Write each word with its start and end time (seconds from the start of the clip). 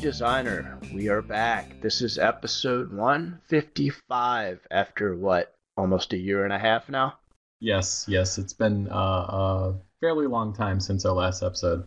Designer. 0.00 0.78
We 0.92 1.08
are 1.08 1.22
back. 1.22 1.80
This 1.80 2.02
is 2.02 2.18
episode 2.18 2.92
155 2.92 4.60
after 4.70 5.16
what, 5.16 5.54
almost 5.76 6.12
a 6.12 6.18
year 6.18 6.44
and 6.44 6.52
a 6.52 6.58
half 6.58 6.88
now? 6.88 7.14
Yes, 7.60 8.04
yes. 8.06 8.36
It's 8.36 8.52
been 8.52 8.88
uh, 8.88 8.94
a 8.94 9.74
fairly 10.00 10.26
long 10.26 10.54
time 10.54 10.80
since 10.80 11.06
our 11.06 11.14
last 11.14 11.42
episode. 11.42 11.86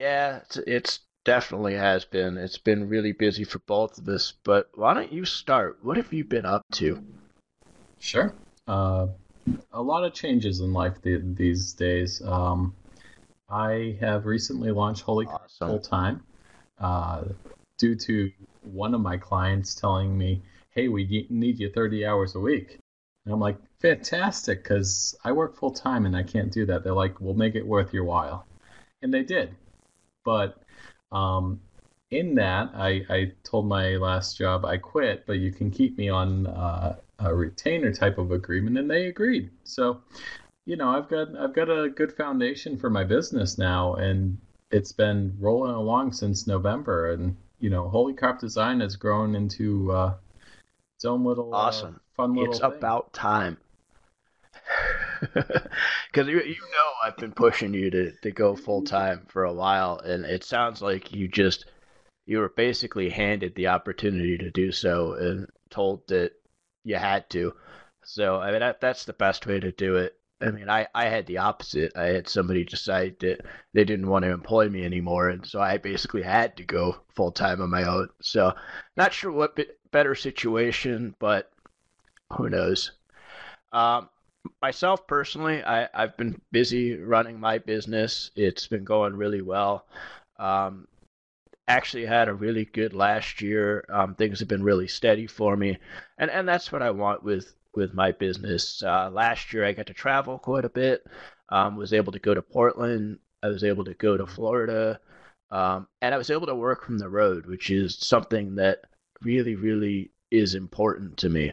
Yeah, 0.00 0.38
it's, 0.38 0.56
it's 0.56 1.00
definitely 1.24 1.74
has 1.74 2.04
been. 2.04 2.38
It's 2.38 2.58
been 2.58 2.88
really 2.88 3.12
busy 3.12 3.44
for 3.44 3.58
both 3.60 3.98
of 3.98 4.08
us, 4.08 4.32
but 4.44 4.70
why 4.74 4.94
don't 4.94 5.12
you 5.12 5.24
start? 5.24 5.78
What 5.82 5.98
have 5.98 6.12
you 6.12 6.24
been 6.24 6.46
up 6.46 6.62
to? 6.72 7.04
Sure. 7.98 8.34
Uh, 8.66 9.08
a 9.72 9.82
lot 9.82 10.04
of 10.04 10.14
changes 10.14 10.60
in 10.60 10.72
life 10.72 11.02
th- 11.02 11.22
these 11.22 11.74
days. 11.74 12.22
Um, 12.22 12.74
I 13.50 13.96
have 14.00 14.26
recently 14.26 14.70
launched 14.70 15.02
Holy 15.02 15.26
Awesome. 15.26 15.68
full 15.68 15.80
time 15.80 16.22
uh, 16.78 17.24
due 17.78 17.94
to 17.94 18.30
one 18.62 18.94
of 18.94 19.00
my 19.00 19.16
clients 19.16 19.74
telling 19.74 20.16
me, 20.16 20.42
"Hey, 20.70 20.88
we 20.88 21.26
need 21.30 21.58
you 21.58 21.70
30 21.70 22.04
hours 22.06 22.34
a 22.34 22.40
week." 22.40 22.78
And 23.24 23.34
I'm 23.34 23.40
like, 23.40 23.58
"Fantastic," 23.80 24.62
because 24.62 25.16
I 25.24 25.32
work 25.32 25.56
full 25.56 25.70
time 25.72 26.06
and 26.06 26.16
I 26.16 26.22
can't 26.22 26.52
do 26.52 26.66
that. 26.66 26.84
They're 26.84 26.92
like, 26.92 27.20
"We'll 27.20 27.34
make 27.34 27.54
it 27.54 27.66
worth 27.66 27.92
your 27.92 28.04
while," 28.04 28.46
and 29.02 29.12
they 29.12 29.22
did. 29.22 29.54
But 30.24 30.62
um, 31.12 31.60
in 32.10 32.34
that, 32.36 32.70
I, 32.74 33.04
I 33.08 33.32
told 33.42 33.66
my 33.66 33.96
last 33.96 34.38
job 34.38 34.64
I 34.64 34.76
quit, 34.76 35.24
but 35.26 35.34
you 35.34 35.52
can 35.52 35.70
keep 35.70 35.98
me 35.98 36.08
on 36.08 36.46
uh, 36.46 36.96
a 37.18 37.34
retainer 37.34 37.92
type 37.92 38.18
of 38.18 38.30
agreement, 38.30 38.78
and 38.78 38.90
they 38.90 39.06
agreed. 39.06 39.50
So, 39.64 40.02
you 40.66 40.76
know, 40.76 40.90
I've 40.90 41.08
got 41.08 41.36
I've 41.36 41.54
got 41.54 41.70
a 41.70 41.88
good 41.88 42.12
foundation 42.12 42.76
for 42.76 42.90
my 42.90 43.04
business 43.04 43.58
now, 43.58 43.94
and 43.94 44.38
it's 44.70 44.92
been 44.92 45.36
rolling 45.38 45.74
along 45.74 46.12
since 46.12 46.46
November, 46.46 47.12
and 47.12 47.36
you 47.58 47.70
know, 47.70 47.88
Holy 47.88 48.12
Carp 48.14 48.40
Design 48.40 48.80
has 48.80 48.96
grown 48.96 49.34
into 49.34 49.92
uh, 49.92 50.14
its 50.96 51.04
own 51.04 51.24
little 51.24 51.54
uh, 51.54 51.58
Awesome. 51.58 52.00
fun 52.16 52.34
little. 52.34 52.50
It's 52.50 52.60
thing. 52.60 52.72
about 52.72 53.12
time. 53.12 53.58
Because 56.12 56.28
you, 56.28 56.40
you 56.42 56.60
know 56.60 56.90
I've 57.04 57.16
been 57.16 57.32
pushing 57.32 57.72
you 57.74 57.90
to, 57.90 58.12
to 58.22 58.30
go 58.30 58.54
full 58.54 58.82
time 58.82 59.26
for 59.28 59.44
a 59.44 59.52
while, 59.52 59.98
and 59.98 60.24
it 60.24 60.44
sounds 60.44 60.82
like 60.82 61.12
you 61.12 61.28
just 61.28 61.66
you 62.26 62.38
were 62.38 62.48
basically 62.48 63.08
handed 63.10 63.54
the 63.54 63.68
opportunity 63.68 64.36
to 64.38 64.50
do 64.50 64.72
so 64.72 65.14
and 65.14 65.46
told 65.70 66.06
that 66.08 66.32
you 66.84 66.96
had 66.96 67.28
to. 67.30 67.54
So 68.04 68.36
I 68.40 68.50
mean 68.50 68.60
that 68.60 68.80
that's 68.80 69.04
the 69.04 69.12
best 69.12 69.46
way 69.46 69.60
to 69.60 69.72
do 69.72 69.96
it. 69.96 70.15
I 70.40 70.50
mean 70.50 70.68
I, 70.68 70.86
I 70.94 71.06
had 71.06 71.26
the 71.26 71.38
opposite. 71.38 71.96
I 71.96 72.06
had 72.06 72.28
somebody 72.28 72.64
decide 72.64 73.18
that 73.20 73.44
they 73.72 73.84
didn't 73.84 74.08
want 74.08 74.24
to 74.24 74.30
employ 74.30 74.68
me 74.68 74.84
anymore, 74.84 75.30
and 75.30 75.46
so 75.46 75.60
I 75.60 75.78
basically 75.78 76.22
had 76.22 76.56
to 76.58 76.64
go 76.64 76.96
full 77.14 77.32
time 77.32 77.60
on 77.62 77.70
my 77.70 77.84
own. 77.84 78.08
So 78.20 78.52
not 78.96 79.12
sure 79.12 79.32
what 79.32 79.56
be- 79.56 79.66
better 79.90 80.14
situation, 80.14 81.14
but 81.18 81.50
who 82.32 82.50
knows. 82.50 82.92
Um, 83.72 84.08
myself 84.62 85.06
personally, 85.06 85.62
I, 85.64 85.88
I've 85.94 86.16
been 86.16 86.40
busy 86.52 86.96
running 86.96 87.40
my 87.40 87.58
business. 87.58 88.30
It's 88.36 88.66
been 88.66 88.84
going 88.84 89.16
really 89.16 89.42
well. 89.42 89.86
Um, 90.38 90.86
actually 91.68 92.06
had 92.06 92.28
a 92.28 92.34
really 92.34 92.64
good 92.64 92.94
last 92.94 93.40
year. 93.42 93.84
Um, 93.88 94.14
things 94.14 94.38
have 94.40 94.48
been 94.48 94.62
really 94.62 94.88
steady 94.88 95.26
for 95.26 95.56
me, 95.56 95.78
and 96.18 96.30
and 96.30 96.48
that's 96.48 96.70
what 96.70 96.82
I 96.82 96.90
want 96.90 97.22
with 97.22 97.54
with 97.76 97.94
my 97.94 98.12
business. 98.12 98.82
Uh, 98.82 99.10
last 99.10 99.52
year, 99.52 99.64
I 99.64 99.72
got 99.72 99.86
to 99.86 99.94
travel 99.94 100.38
quite 100.38 100.64
a 100.64 100.70
bit. 100.70 101.06
Um, 101.48 101.76
was 101.76 101.92
able 101.92 102.12
to 102.12 102.18
go 102.18 102.34
to 102.34 102.42
Portland. 102.42 103.18
I 103.42 103.48
was 103.48 103.62
able 103.62 103.84
to 103.84 103.94
go 103.94 104.16
to 104.16 104.26
Florida, 104.26 104.98
um, 105.50 105.86
and 106.02 106.14
I 106.14 106.18
was 106.18 106.30
able 106.30 106.46
to 106.48 106.54
work 106.54 106.84
from 106.84 106.98
the 106.98 107.08
road, 107.08 107.46
which 107.46 107.70
is 107.70 107.96
something 107.96 108.56
that 108.56 108.80
really, 109.22 109.54
really 109.54 110.10
is 110.30 110.54
important 110.54 111.18
to 111.18 111.28
me. 111.28 111.52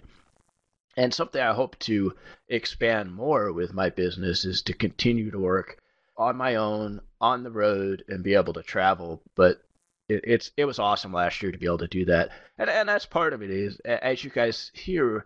And 0.98 1.14
something 1.14 1.42
I 1.42 1.54
hope 1.54 1.78
to 1.80 2.14
expand 2.48 3.14
more 3.14 3.52
with 3.52 3.74
my 3.74 3.90
business 3.90 4.46
is 4.46 4.62
to 4.64 4.74
continue 4.74 5.32
to 5.32 5.40
work 5.40 5.78
on 6.18 6.38
my 6.38 6.56
own, 6.56 7.02
on 7.20 7.44
the 7.44 7.52
road, 7.52 8.04
and 8.08 8.24
be 8.24 8.36
able 8.36 8.54
to 8.54 8.64
travel. 8.64 9.22
But 9.36 9.62
it, 10.10 10.22
it's 10.24 10.52
it 10.58 10.66
was 10.66 10.80
awesome 10.80 11.14
last 11.14 11.42
year 11.42 11.52
to 11.52 11.58
be 11.58 11.66
able 11.66 11.80
to 11.80 11.88
do 11.88 12.06
that, 12.06 12.30
and 12.58 12.70
and 12.70 12.88
that's 12.88 13.06
part 13.06 13.34
of 13.34 13.42
it. 13.42 13.50
Is 13.50 13.80
as 13.82 14.24
you 14.24 14.30
guys 14.30 14.72
hear, 14.74 15.26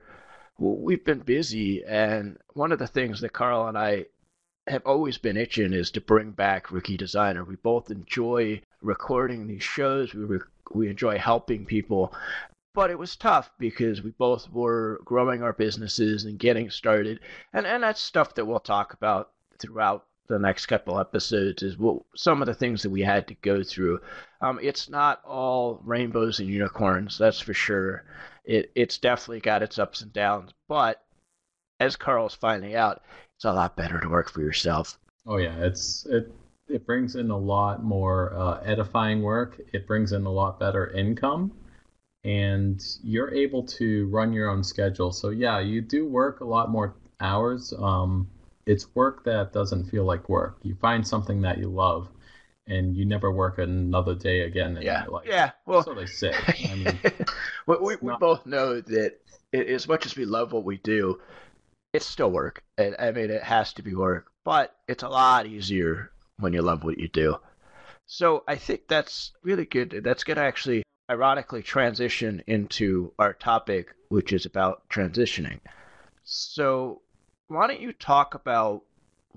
we've 0.57 1.05
been 1.05 1.19
busy, 1.19 1.83
and 1.85 2.37
one 2.53 2.71
of 2.71 2.79
the 2.79 2.87
things 2.87 3.21
that 3.21 3.33
Carl 3.33 3.67
and 3.67 3.77
I 3.77 4.05
have 4.67 4.85
always 4.85 5.17
been 5.17 5.37
itching 5.37 5.73
is 5.73 5.91
to 5.91 6.01
bring 6.01 6.31
back 6.31 6.71
Rookie 6.71 6.97
Designer. 6.97 7.43
We 7.43 7.55
both 7.55 7.91
enjoy 7.91 8.61
recording 8.81 9.47
these 9.47 9.63
shows. 9.63 10.13
We 10.13 10.23
re- 10.23 10.39
we 10.73 10.89
enjoy 10.89 11.17
helping 11.17 11.65
people, 11.65 12.13
but 12.73 12.89
it 12.89 12.99
was 12.99 13.15
tough 13.15 13.51
because 13.57 14.01
we 14.01 14.11
both 14.11 14.51
were 14.51 14.99
growing 15.05 15.41
our 15.41 15.53
businesses 15.53 16.25
and 16.25 16.39
getting 16.39 16.69
started, 16.69 17.19
and 17.53 17.65
and 17.65 17.83
that's 17.83 18.01
stuff 18.01 18.35
that 18.35 18.45
we'll 18.45 18.59
talk 18.59 18.93
about 18.93 19.31
throughout 19.59 20.06
the 20.27 20.39
next 20.39 20.65
couple 20.65 20.99
episodes. 20.99 21.63
Is 21.63 21.77
what 21.77 22.03
some 22.15 22.41
of 22.41 22.47
the 22.47 22.53
things 22.53 22.83
that 22.83 22.89
we 22.89 23.01
had 23.01 23.27
to 23.27 23.35
go 23.35 23.63
through. 23.63 23.99
Um, 24.41 24.59
it's 24.61 24.89
not 24.89 25.21
all 25.25 25.81
rainbows 25.83 26.39
and 26.39 26.49
unicorns, 26.49 27.17
that's 27.17 27.39
for 27.39 27.53
sure. 27.53 28.03
It 28.45 28.71
it's 28.75 28.97
definitely 28.97 29.41
got 29.41 29.63
its 29.63 29.79
ups 29.79 30.01
and 30.01 30.13
downs, 30.13 30.51
but 30.67 31.03
as 31.79 31.95
Carl's 31.95 32.35
finding 32.35 32.75
out, 32.75 33.01
it's 33.35 33.45
a 33.45 33.53
lot 33.53 33.75
better 33.75 33.99
to 33.99 34.09
work 34.09 34.29
for 34.29 34.41
yourself. 34.41 34.97
Oh 35.25 35.37
yeah, 35.37 35.55
it's 35.59 36.05
it 36.05 36.31
it 36.67 36.85
brings 36.85 37.15
in 37.15 37.29
a 37.29 37.37
lot 37.37 37.83
more 37.83 38.33
uh, 38.35 38.61
edifying 38.63 39.21
work. 39.21 39.59
It 39.73 39.87
brings 39.87 40.11
in 40.11 40.25
a 40.25 40.31
lot 40.31 40.59
better 40.59 40.89
income, 40.91 41.51
and 42.23 42.83
you're 43.03 43.33
able 43.33 43.63
to 43.63 44.07
run 44.07 44.33
your 44.33 44.49
own 44.49 44.63
schedule. 44.63 45.11
So 45.11 45.29
yeah, 45.29 45.59
you 45.59 45.81
do 45.81 46.07
work 46.07 46.39
a 46.41 46.45
lot 46.45 46.69
more 46.69 46.95
hours. 47.19 47.73
Um, 47.77 48.27
it's 48.67 48.93
work 48.95 49.23
that 49.25 49.53
doesn't 49.53 49.85
feel 49.85 50.03
like 50.03 50.29
work. 50.29 50.57
You 50.61 50.75
find 50.75 51.07
something 51.07 51.41
that 51.41 51.57
you 51.57 51.69
love, 51.69 52.09
and 52.67 52.95
you 52.95 53.05
never 53.05 53.31
work 53.31 53.57
another 53.57 54.13
day 54.13 54.41
again 54.41 54.77
in 54.77 54.83
Yeah, 54.83 55.03
your 55.03 55.13
life. 55.13 55.25
yeah. 55.27 55.51
Well, 55.65 55.83
so 55.83 55.93
they 55.93 56.05
say. 56.05 56.33
I 56.71 56.75
mean, 56.75 56.99
we, 57.65 57.77
we, 57.77 57.95
we 58.01 58.11
not- 58.11 58.19
both 58.19 58.45
know 58.45 58.81
that 58.81 59.13
it, 59.53 59.67
as 59.67 59.87
much 59.87 60.05
as 60.05 60.15
we 60.15 60.25
love 60.25 60.51
what 60.51 60.65
we 60.65 60.77
do, 60.77 61.19
it's 61.93 62.05
still 62.05 62.29
work. 62.29 62.61
And 62.77 62.95
I 62.99 63.11
mean, 63.11 63.31
it 63.31 63.43
has 63.43 63.73
to 63.73 63.81
be 63.81 63.95
work, 63.95 64.31
but 64.43 64.75
it's 64.87 65.03
a 65.03 65.09
lot 65.09 65.45
easier 65.47 66.11
when 66.39 66.53
you 66.53 66.61
love 66.61 66.83
what 66.83 66.99
you 66.99 67.07
do. 67.07 67.37
So 68.05 68.43
I 68.47 68.55
think 68.55 68.87
that's 68.87 69.31
really 69.43 69.65
good. 69.65 70.01
That's 70.03 70.23
going 70.23 70.37
to 70.37 70.43
actually, 70.43 70.83
ironically, 71.09 71.63
transition 71.63 72.43
into 72.47 73.13
our 73.17 73.33
topic, 73.33 73.93
which 74.09 74.31
is 74.33 74.45
about 74.45 74.87
transitioning. 74.89 75.59
So 76.23 77.01
why 77.47 77.67
don't 77.67 77.81
you 77.81 77.93
talk 77.93 78.35
about 78.35 78.83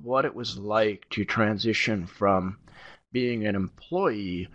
what 0.02 0.24
it 0.24 0.34
was 0.34 0.56
like 0.58 1.06
to 1.10 1.24
transition 1.24 2.06
from 2.06 2.58
being 3.12 3.46
an 3.46 3.54
employee 3.54 4.48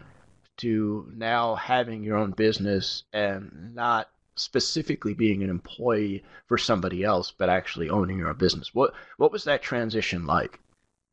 to 0.57 1.11
now 1.16 1.55
having 1.55 2.03
your 2.03 2.17
own 2.17 2.31
business 2.31 3.03
and 3.13 3.75
not 3.75 4.09
specifically 4.35 5.13
being 5.13 5.43
an 5.43 5.49
employee 5.49 6.23
for 6.47 6.57
somebody 6.57 7.03
else, 7.03 7.31
but 7.38 7.49
actually 7.49 7.89
owning 7.89 8.17
your 8.17 8.29
own 8.29 8.38
business. 8.38 8.73
What 8.73 8.93
what 9.17 9.31
was 9.31 9.43
that 9.43 9.61
transition 9.61 10.25
like? 10.25 10.59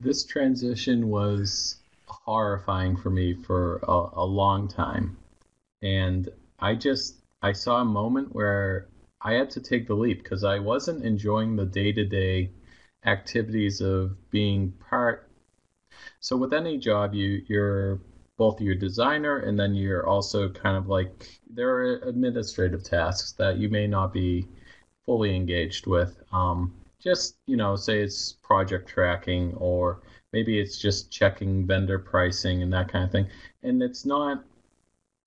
this 0.02 0.24
transition 0.24 1.08
was 1.08 1.76
horrifying 2.06 2.96
for 2.96 3.10
me 3.10 3.34
for 3.34 3.76
a, 3.84 4.20
a 4.20 4.24
long 4.24 4.68
time 4.68 5.16
and 5.80 6.28
i 6.58 6.74
just 6.74 7.16
i 7.42 7.52
saw 7.52 7.80
a 7.80 7.84
moment 7.84 8.34
where 8.34 8.88
i 9.24 9.32
had 9.32 9.50
to 9.50 9.60
take 9.60 9.86
the 9.86 9.94
leap 9.94 10.22
because 10.22 10.44
i 10.44 10.58
wasn't 10.58 11.04
enjoying 11.04 11.56
the 11.56 11.66
day-to-day 11.66 12.50
activities 13.06 13.80
of 13.80 14.16
being 14.30 14.72
part 14.88 15.30
so 16.20 16.36
with 16.36 16.52
any 16.52 16.78
job 16.78 17.14
you 17.14 17.42
you're 17.46 18.00
both 18.38 18.60
your 18.60 18.74
designer 18.74 19.38
and 19.38 19.58
then 19.58 19.74
you're 19.74 20.06
also 20.06 20.48
kind 20.48 20.76
of 20.76 20.88
like 20.88 21.40
there 21.48 21.70
are 21.70 21.96
administrative 21.98 22.82
tasks 22.82 23.32
that 23.32 23.58
you 23.58 23.68
may 23.68 23.86
not 23.86 24.12
be 24.12 24.48
fully 25.04 25.34
engaged 25.36 25.86
with. 25.86 26.20
Um, 26.32 26.74
just 27.00 27.36
you 27.46 27.56
know 27.56 27.74
say 27.76 28.00
it's 28.00 28.32
project 28.32 28.88
tracking 28.88 29.54
or 29.54 30.02
maybe 30.32 30.58
it's 30.60 30.78
just 30.78 31.10
checking 31.10 31.66
vendor 31.66 31.98
pricing 31.98 32.62
and 32.62 32.72
that 32.72 32.88
kind 32.88 33.04
of 33.04 33.10
thing. 33.12 33.28
And 33.62 33.82
it's 33.82 34.04
not 34.06 34.44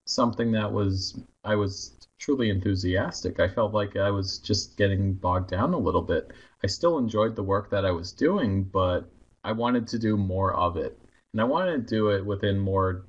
something 0.05 0.51
that 0.51 0.71
was 0.71 1.19
i 1.43 1.55
was 1.55 1.95
truly 2.19 2.49
enthusiastic. 2.49 3.39
I 3.39 3.47
felt 3.47 3.73
like 3.73 3.95
i 3.97 4.09
was 4.11 4.39
just 4.39 4.77
getting 4.77 5.13
bogged 5.13 5.49
down 5.49 5.73
a 5.73 5.77
little 5.77 6.01
bit. 6.01 6.31
I 6.63 6.67
still 6.67 6.97
enjoyed 6.97 7.35
the 7.35 7.43
work 7.43 7.69
that 7.71 7.85
i 7.85 7.91
was 7.91 8.11
doing 8.11 8.63
but 8.63 9.09
i 9.43 9.51
wanted 9.51 9.87
to 9.89 9.99
do 9.99 10.17
more 10.17 10.53
of 10.53 10.77
it. 10.77 10.97
And 11.33 11.41
i 11.41 11.43
wanted 11.45 11.87
to 11.87 11.95
do 11.95 12.09
it 12.09 12.25
within 12.25 12.59
more 12.59 13.05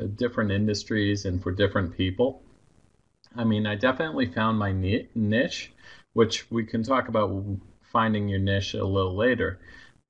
uh, 0.00 0.06
different 0.16 0.52
industries 0.52 1.24
and 1.26 1.42
for 1.42 1.52
different 1.52 1.96
people. 1.96 2.42
I 3.36 3.44
mean 3.44 3.66
i 3.66 3.74
definitely 3.74 4.26
found 4.26 4.58
my 4.58 4.72
niche 4.72 5.72
which 6.14 6.50
we 6.50 6.64
can 6.64 6.82
talk 6.82 7.08
about 7.08 7.30
finding 7.82 8.28
your 8.28 8.38
niche 8.38 8.74
a 8.74 8.84
little 8.84 9.16
later. 9.16 9.58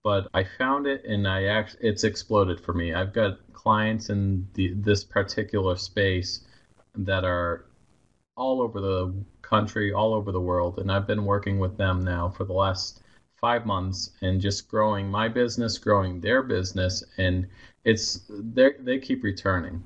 But 0.05 0.29
I 0.35 0.45
found 0.45 0.87
it 0.87 1.05
and 1.05 1.27
I 1.29 1.45
actually 1.45 1.89
it's 1.89 2.05
exploded 2.05 2.61
for 2.61 2.73
me. 2.73 2.93
I've 2.93 3.13
got 3.13 3.39
clients 3.53 4.11
in 4.11 4.47
the, 4.55 4.75
this 4.75 5.05
particular 5.05 5.77
space 5.77 6.41
that 6.95 7.25
are 7.25 7.67
all 8.37 8.61
over 8.63 8.81
the 8.81 9.15
country, 9.43 9.93
all 9.93 10.15
over 10.15 10.33
the 10.33 10.41
world, 10.41 10.79
and 10.79 10.91
I've 10.91 11.07
been 11.07 11.25
working 11.25 11.59
with 11.59 11.77
them 11.77 12.03
now 12.03 12.29
for 12.31 12.45
the 12.45 12.53
last 12.53 13.03
five 13.41 13.67
months 13.67 14.11
and 14.23 14.41
just 14.41 14.69
growing 14.69 15.09
my 15.09 15.29
business, 15.29 15.79
growing 15.79 16.21
their 16.21 16.43
business, 16.43 17.05
and 17.19 17.47
it's 17.85 18.23
they 18.29 18.73
they 18.81 18.99
keep 18.99 19.23
returning. 19.23 19.83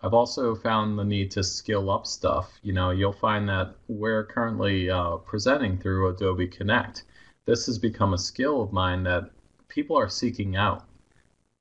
I've 0.00 0.14
also 0.14 0.54
found 0.54 0.98
the 0.98 1.04
need 1.04 1.30
to 1.32 1.42
skill 1.42 1.90
up 1.90 2.06
stuff. 2.06 2.58
You 2.62 2.72
know, 2.72 2.90
you'll 2.90 3.12
find 3.12 3.48
that 3.48 3.74
we're 3.88 4.24
currently 4.24 4.90
uh, 4.90 5.16
presenting 5.18 5.78
through 5.78 6.08
Adobe 6.08 6.46
Connect. 6.48 7.04
This 7.44 7.66
has 7.66 7.78
become 7.78 8.12
a 8.14 8.18
skill 8.18 8.62
of 8.62 8.72
mine 8.72 9.02
that 9.04 9.30
people 9.76 9.96
are 9.96 10.08
seeking 10.08 10.56
out. 10.56 10.84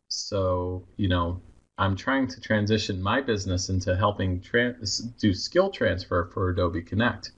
So, 0.08 0.88
you 0.98 1.08
know, 1.08 1.42
I'm 1.78 1.96
trying 1.96 2.28
to 2.30 2.42
transition 2.42 3.02
my 3.02 3.22
business 3.22 3.70
into 3.70 3.96
helping 3.96 4.42
trans- 4.42 5.00
do 5.20 5.34
skill 5.34 5.70
transfer 5.70 6.32
for 6.34 6.50
Adobe 6.50 6.82
Connect, 6.82 7.34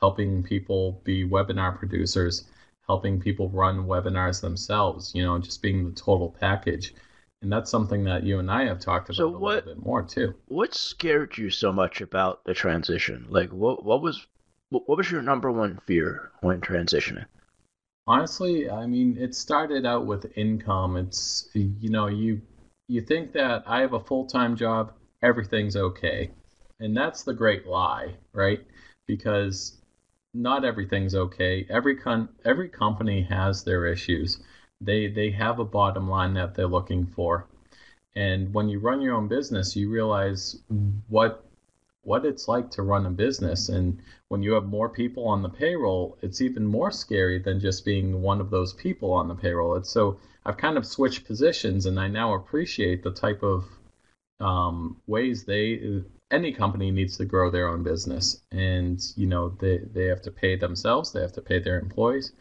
helping 0.00 0.42
people 0.42 1.00
be 1.02 1.24
webinar 1.24 1.76
producers, 1.78 2.44
helping 2.86 3.18
people 3.18 3.48
run 3.48 3.86
webinars 3.86 4.40
themselves, 4.40 5.12
you 5.14 5.22
know, 5.24 5.38
just 5.38 5.62
being 5.62 5.86
the 5.86 5.96
total 5.96 6.30
package 6.38 6.94
and 7.40 7.52
that's 7.52 7.70
something 7.70 8.04
that 8.04 8.24
you 8.24 8.40
and 8.40 8.50
I 8.50 8.64
have 8.64 8.80
talked 8.80 9.08
about 9.08 9.16
so 9.16 9.28
a 9.28 9.30
little 9.30 9.60
bit 9.60 9.84
more 9.84 10.02
too. 10.02 10.34
What 10.48 10.74
scared 10.74 11.38
you 11.38 11.50
so 11.50 11.72
much 11.72 12.00
about 12.00 12.44
the 12.44 12.54
transition? 12.54 13.26
Like, 13.28 13.50
what 13.50 13.84
what 13.84 14.02
was 14.02 14.26
what 14.70 14.88
was 14.88 15.10
your 15.10 15.22
number 15.22 15.50
one 15.50 15.78
fear 15.86 16.32
when 16.40 16.60
transitioning? 16.60 17.26
Honestly, 18.08 18.68
I 18.68 18.86
mean, 18.86 19.16
it 19.18 19.36
started 19.36 19.86
out 19.86 20.04
with 20.06 20.36
income. 20.36 20.96
It's 20.96 21.48
you 21.54 21.90
know, 21.90 22.08
you 22.08 22.40
you 22.88 23.02
think 23.02 23.32
that 23.34 23.62
I 23.66 23.80
have 23.82 23.92
a 23.92 24.00
full 24.00 24.26
time 24.26 24.56
job, 24.56 24.92
everything's 25.22 25.76
okay, 25.76 26.30
and 26.80 26.96
that's 26.96 27.22
the 27.22 27.34
great 27.34 27.66
lie, 27.66 28.16
right? 28.32 28.66
Because 29.06 29.78
not 30.34 30.64
everything's 30.64 31.14
okay. 31.14 31.66
Every 31.70 31.94
con 31.96 32.30
every 32.44 32.68
company 32.68 33.22
has 33.22 33.62
their 33.62 33.86
issues 33.86 34.40
they 34.80 35.08
they 35.08 35.30
have 35.30 35.58
a 35.58 35.64
bottom 35.64 36.08
line 36.08 36.34
that 36.34 36.54
they're 36.54 36.66
looking 36.66 37.06
for. 37.06 37.46
And 38.16 38.52
when 38.54 38.68
you 38.68 38.80
run 38.80 39.00
your 39.00 39.14
own 39.14 39.28
business, 39.28 39.76
you 39.76 39.90
realize 39.90 40.56
what 41.08 41.44
what 42.02 42.24
it's 42.24 42.48
like 42.48 42.70
to 42.72 42.82
run 42.82 43.06
a 43.06 43.10
business. 43.10 43.68
And 43.68 44.00
when 44.28 44.42
you 44.42 44.52
have 44.52 44.66
more 44.66 44.88
people 44.88 45.26
on 45.26 45.42
the 45.42 45.48
payroll, 45.48 46.18
it's 46.22 46.40
even 46.40 46.66
more 46.66 46.90
scary 46.90 47.38
than 47.38 47.60
just 47.60 47.84
being 47.84 48.22
one 48.22 48.40
of 48.40 48.50
those 48.50 48.74
people 48.74 49.12
on 49.12 49.28
the 49.28 49.34
payroll. 49.34 49.76
It's 49.76 49.90
so 49.90 50.18
I've 50.44 50.56
kind 50.56 50.76
of 50.76 50.86
switched 50.86 51.26
positions, 51.26 51.86
and 51.86 51.98
I 51.98 52.08
now 52.08 52.34
appreciate 52.34 53.02
the 53.02 53.12
type 53.12 53.42
of 53.42 53.64
um, 54.40 54.96
ways 55.06 55.44
they 55.44 56.02
any 56.30 56.52
company 56.52 56.90
needs 56.90 57.16
to 57.16 57.24
grow 57.24 57.50
their 57.50 57.68
own 57.68 57.82
business, 57.82 58.40
and 58.52 59.00
you 59.16 59.26
know 59.26 59.50
they 59.60 59.78
they 59.78 60.04
have 60.06 60.22
to 60.22 60.30
pay 60.30 60.56
themselves, 60.56 61.12
they 61.12 61.20
have 61.20 61.32
to 61.32 61.42
pay 61.42 61.58
their 61.58 61.78
employees, 61.78 62.32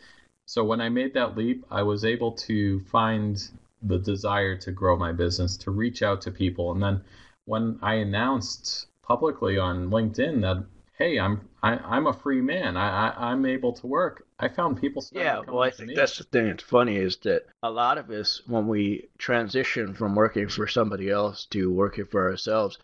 so 0.47 0.63
when 0.63 0.79
I 0.79 0.87
made 0.87 1.13
that 1.13 1.35
leap, 1.37 1.65
I 1.69 1.83
was 1.83 2.05
able 2.05 2.31
to 2.47 2.79
find 2.79 3.37
the 3.81 3.99
desire 3.99 4.55
to 4.55 4.71
grow 4.71 4.95
my 4.95 5.11
business, 5.11 5.57
to 5.57 5.71
reach 5.71 6.01
out 6.01 6.21
to 6.21 6.31
people. 6.31 6.71
And 6.71 6.81
then 6.81 7.01
when 7.45 7.77
I 7.81 7.95
announced 7.95 8.87
publicly 9.03 9.57
on 9.57 9.89
LinkedIn 9.89 10.41
that, 10.41 10.65
hey, 10.97 11.19
I'm 11.19 11.47
I, 11.61 11.73
am 11.73 11.85
i 11.85 11.97
am 11.97 12.07
a 12.07 12.13
free 12.13 12.41
man, 12.41 12.77
I, 12.77 13.09
I 13.09 13.31
am 13.31 13.45
able 13.45 13.73
to 13.73 13.87
work. 13.87 14.25
I 14.39 14.47
found 14.47 14.79
people. 14.79 15.05
Yeah, 15.11 15.41
well, 15.47 15.61
I 15.61 15.71
think 15.71 15.89
me. 15.89 15.95
that's 15.95 16.17
the 16.17 16.23
thing 16.23 16.47
that's 16.47 16.63
funny 16.63 16.97
is 16.97 17.17
that 17.17 17.45
a 17.63 17.69
lot 17.69 17.97
of 17.97 18.09
us, 18.09 18.41
when 18.47 18.67
we 18.67 19.09
transition 19.17 19.93
from 19.93 20.15
working 20.15 20.49
for 20.49 20.67
somebody 20.67 21.09
else 21.09 21.45
to 21.51 21.71
working 21.71 22.05
for 22.05 22.29
ourselves, 22.29 22.77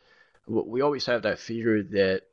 we 0.48 0.82
always 0.82 1.06
have 1.06 1.24
that 1.24 1.40
fear 1.40 1.84
that 1.84 2.24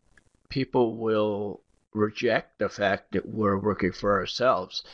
people 0.49 0.97
will 0.97 1.61
reject 1.93 2.59
the 2.59 2.69
fact 2.69 3.13
that 3.13 3.29
we're 3.29 3.59
working 3.59 3.93
for 3.93 4.19
ourselves 4.19 4.85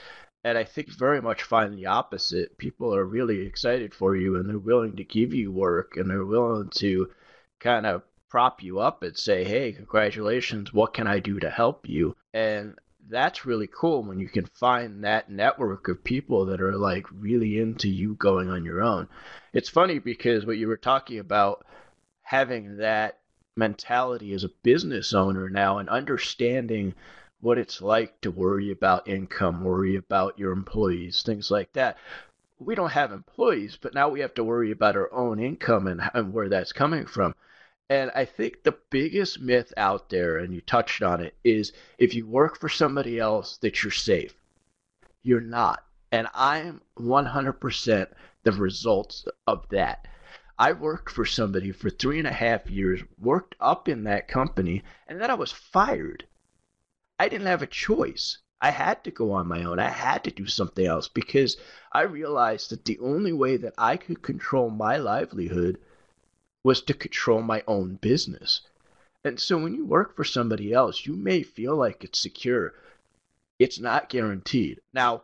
and 0.47 0.57
I 0.57 0.63
think 0.63 0.89
very 0.89 1.21
much 1.21 1.43
find 1.43 1.77
the 1.77 1.87
opposite. 1.87 2.57
People 2.57 2.95
are 2.95 3.05
really 3.05 3.45
excited 3.45 3.93
for 3.93 4.15
you 4.15 4.37
and 4.37 4.49
they're 4.49 4.61
willing 4.61 4.95
to 4.95 5.03
give 5.03 5.35
you 5.35 5.51
work 5.51 5.97
and 5.97 6.09
they're 6.09 6.25
willing 6.25 6.71
to 6.77 7.11
kind 7.59 7.85
of 7.85 8.03
prop 8.29 8.63
you 8.63 8.81
up 8.81 9.03
and 9.03 9.17
say, 9.17 9.45
hey, 9.45 9.73
congratulations, 9.73 10.73
what 10.73 10.95
can 10.95 11.07
I 11.07 11.19
do 11.19 11.39
to 11.41 11.51
help 11.51 11.89
you? 11.89 12.17
And 12.35 12.77
that's 13.09 13.47
really 13.47 13.69
cool 13.69 14.03
when 14.03 14.19
you 14.19 14.29
can 14.29 14.47
find 14.47 15.05
that 15.05 15.31
network 15.31 15.89
of 15.89 16.03
people 16.03 16.47
that 16.47 16.61
are 16.61 16.77
like 16.77 17.07
really 17.13 17.61
into 17.61 17.89
you 17.89 18.15
going 18.15 18.51
on 18.51 18.65
your 18.65 18.83
own. 18.83 19.09
It's 19.53 19.69
funny 19.69 19.99
because 19.99 20.45
what 20.45 20.59
you 20.59 20.67
were 20.69 20.77
talking 20.77 21.19
about 21.19 21.65
having 22.23 22.79
that 22.79 23.21
mentality 23.57 24.33
as 24.33 24.45
a 24.45 24.51
business 24.63 25.15
owner 25.15 25.49
now 25.49 25.79
and 25.79 25.89
understanding 25.89 26.95
what 27.41 27.59
it's 27.59 27.81
like 27.81 28.21
to 28.23 28.31
worry 28.31 28.71
about 28.71 29.09
income, 29.09 29.63
worry 29.63 29.97
about 29.97 30.39
your 30.39 30.53
employees, 30.53 31.23
things 31.23 31.51
like 31.51 31.73
that. 31.75 31.97
We 32.59 32.75
don't 32.75 32.91
have 32.91 33.13
employees, 33.13 33.79
but 33.81 33.95
now 33.95 34.09
we 34.09 34.21
have 34.21 34.35
to 34.35 34.45
worry 34.45 34.71
about 34.71 34.97
our 34.97 35.13
own 35.13 35.39
income 35.39 35.87
and, 35.87 36.01
and 36.15 36.33
where 36.33 36.49
that's 36.49 36.73
coming 36.73 37.07
from. 37.07 37.35
And 37.89 38.11
I 38.17 38.25
think 38.25 38.65
the 38.65 38.77
biggest 38.91 39.41
myth 39.41 39.73
out 39.77 40.09
there, 40.09 40.39
and 40.39 40.53
you 40.53 40.61
touched 40.61 41.03
on 41.03 41.21
it, 41.21 41.37
is 41.45 41.73
if 41.99 42.15
you 42.15 42.27
work 42.27 42.59
for 42.59 42.69
somebody 42.69 43.21
else 43.21 43.59
that 43.59 43.83
you're 43.83 43.93
safe. 43.93 44.35
You're 45.23 45.41
not. 45.41 45.85
And 46.11 46.27
I'm 46.35 46.83
100% 46.99 48.13
the 48.43 48.53
results 48.53 49.27
of 49.47 49.69
that. 49.69 50.09
I 50.59 50.73
worked 50.73 51.11
for 51.11 51.25
somebody 51.25 51.71
for 51.71 51.91
three 51.91 52.19
and 52.19 52.27
a 52.27 52.33
half 52.33 52.69
years, 52.71 53.03
worked 53.19 53.55
up 53.61 53.89
in 53.89 54.05
that 54.05 54.27
company, 54.27 54.83
and 55.07 55.21
then 55.21 55.31
I 55.31 55.35
was 55.35 55.53
fired. 55.53 56.27
I 57.19 57.29
didn't 57.29 57.47
have 57.47 57.63
a 57.63 57.67
choice. 57.67 58.39
I 58.61 58.71
had 58.71 59.05
to 59.05 59.11
go 59.11 59.33
on 59.33 59.47
my 59.47 59.65
own. 59.65 59.79
I 59.79 59.91
had 59.91 60.25
to 60.25 60.31
do 60.31 60.47
something 60.47 60.87
else 60.87 61.09
because 61.09 61.57
I 61.93 62.03
realized 62.03 62.71
that 62.71 62.85
the 62.85 62.99
only 62.99 63.33
way 63.33 63.59
that 63.59 63.75
I 63.79 63.97
could 63.97 64.23
control 64.23 64.71
my 64.71 64.97
livelihood 64.97 65.79
was 66.67 66.83
to 66.83 66.93
control 66.93 67.43
my 67.43 67.63
own 67.69 67.95
business. 67.95 68.63
And 69.23 69.39
so 69.39 69.57
when 69.57 69.73
you 69.73 69.87
work 69.87 70.17
for 70.17 70.25
somebody 70.25 70.73
else, 70.73 71.07
you 71.07 71.15
may 71.15 71.45
feel 71.45 71.77
like 71.77 72.03
it's 72.03 72.19
secure. 72.19 72.75
It's 73.57 73.79
not 73.79 74.09
guaranteed. 74.09 74.81
Now, 74.93 75.23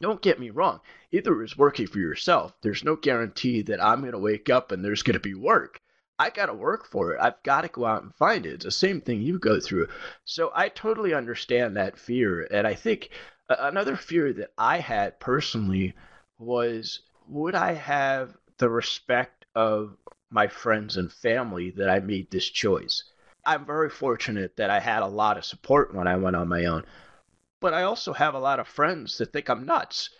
don't 0.00 0.20
get 0.20 0.40
me 0.40 0.50
wrong. 0.50 0.80
Either 1.12 1.44
is 1.44 1.56
working 1.56 1.86
for 1.86 2.00
yourself. 2.00 2.54
There's 2.60 2.82
no 2.82 2.96
guarantee 2.96 3.62
that 3.62 3.80
I'm 3.80 4.00
going 4.00 4.14
to 4.14 4.18
wake 4.18 4.50
up 4.50 4.72
and 4.72 4.84
there's 4.84 5.04
going 5.04 5.14
to 5.14 5.20
be 5.20 5.34
work. 5.34 5.80
I 6.18 6.30
got 6.30 6.46
to 6.46 6.54
work 6.54 6.86
for 6.86 7.12
it. 7.12 7.20
I've 7.20 7.40
got 7.44 7.60
to 7.60 7.68
go 7.68 7.84
out 7.84 8.02
and 8.02 8.12
find 8.16 8.44
it. 8.44 8.54
It's 8.54 8.64
the 8.64 8.72
same 8.72 9.00
thing 9.00 9.22
you 9.22 9.38
go 9.38 9.60
through. 9.60 9.86
So 10.24 10.50
I 10.52 10.70
totally 10.70 11.14
understand 11.14 11.76
that 11.76 11.96
fear. 11.96 12.48
And 12.50 12.66
I 12.66 12.74
think 12.74 13.10
another 13.48 13.94
fear 13.94 14.32
that 14.32 14.50
I 14.58 14.78
had 14.80 15.20
personally 15.20 15.94
was 16.36 17.02
would 17.28 17.54
I 17.54 17.74
have 17.74 18.36
the 18.56 18.68
respect 18.68 19.46
of 19.54 19.96
my 20.30 20.46
friends 20.46 20.96
and 20.96 21.12
family 21.12 21.70
that 21.70 21.88
I 21.88 22.00
made 22.00 22.30
this 22.30 22.48
choice? 22.48 23.04
I'm 23.44 23.64
very 23.64 23.90
fortunate 23.90 24.56
that 24.56 24.70
I 24.70 24.80
had 24.80 25.02
a 25.02 25.06
lot 25.06 25.38
of 25.38 25.44
support 25.44 25.94
when 25.94 26.06
I 26.06 26.16
went 26.16 26.36
on 26.36 26.48
my 26.48 26.64
own. 26.66 26.84
But 27.60 27.74
I 27.74 27.82
also 27.82 28.12
have 28.12 28.34
a 28.34 28.40
lot 28.40 28.60
of 28.60 28.68
friends 28.68 29.18
that 29.18 29.32
think 29.32 29.48
I'm 29.48 29.64
nuts 29.64 30.10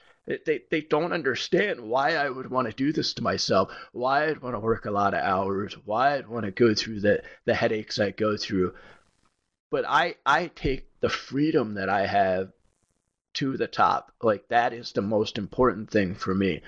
they, 0.45 0.63
they 0.71 0.83
don't 0.83 1.13
understand 1.13 1.81
why 1.81 2.15
I 2.15 2.29
would 2.29 2.51
want 2.51 2.69
to 2.69 2.75
do 2.75 2.93
this 2.93 3.15
to 3.15 3.23
myself, 3.23 3.73
why 3.93 4.29
I'd 4.29 4.43
want 4.43 4.55
to 4.55 4.61
work 4.61 4.85
a 4.85 4.91
lot 4.91 5.15
of 5.15 5.21
hours, 5.21 5.75
why 5.85 6.17
I'd 6.17 6.29
want 6.29 6.45
to 6.45 6.51
go 6.51 6.75
through 6.75 7.01
the, 7.01 7.23
the 7.47 7.55
headaches 7.55 7.99
I 7.99 8.11
go 8.11 8.37
through. 8.37 8.75
But 9.71 9.85
I, 9.89 10.17
I 10.27 10.49
take 10.49 10.89
the 11.01 11.09
freedom 11.09 11.75
that 11.75 11.89
I 11.89 12.07
have 12.07 12.53
to 13.35 13.57
the 13.57 13.67
top. 13.67 14.13
Like 14.23 14.49
that 14.49 14.73
is 14.73 14.93
the 14.93 15.03
most 15.03 15.39
important 15.39 15.91
thing 15.91 16.15
for 16.15 16.35
me. 16.35 16.63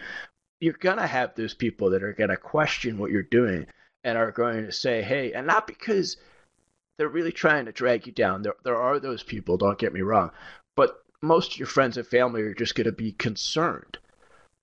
You're 0.60 0.74
to 0.98 1.06
have 1.06 1.34
those 1.34 1.54
people 1.54 1.90
that 1.90 2.02
are 2.02 2.12
to 2.30 2.36
question 2.36 2.98
what 2.98 3.10
you're 3.10 3.22
doing 3.22 3.66
and 4.04 4.16
are 4.16 4.30
going 4.30 4.66
to 4.66 4.72
say, 4.72 5.02
hey, 5.02 5.32
and 5.32 5.46
not 5.46 5.66
because 5.66 6.16
they're 6.96 7.08
really 7.08 7.32
trying 7.32 7.64
to 7.64 7.72
drag 7.72 8.06
you 8.06 8.12
down. 8.12 8.42
There, 8.42 8.54
there 8.62 8.80
are 8.80 9.00
those 9.00 9.22
people, 9.22 9.56
don't 9.56 9.78
get 9.78 9.92
me 9.92 10.02
wrong. 10.02 10.30
But 10.76 11.02
most 11.22 11.52
of 11.52 11.58
your 11.58 11.66
friends 11.66 11.96
and 11.96 12.06
family 12.06 12.42
are 12.42 12.54
just 12.54 12.74
to 12.86 12.92
be 12.92 13.12
concerned. 13.12 13.98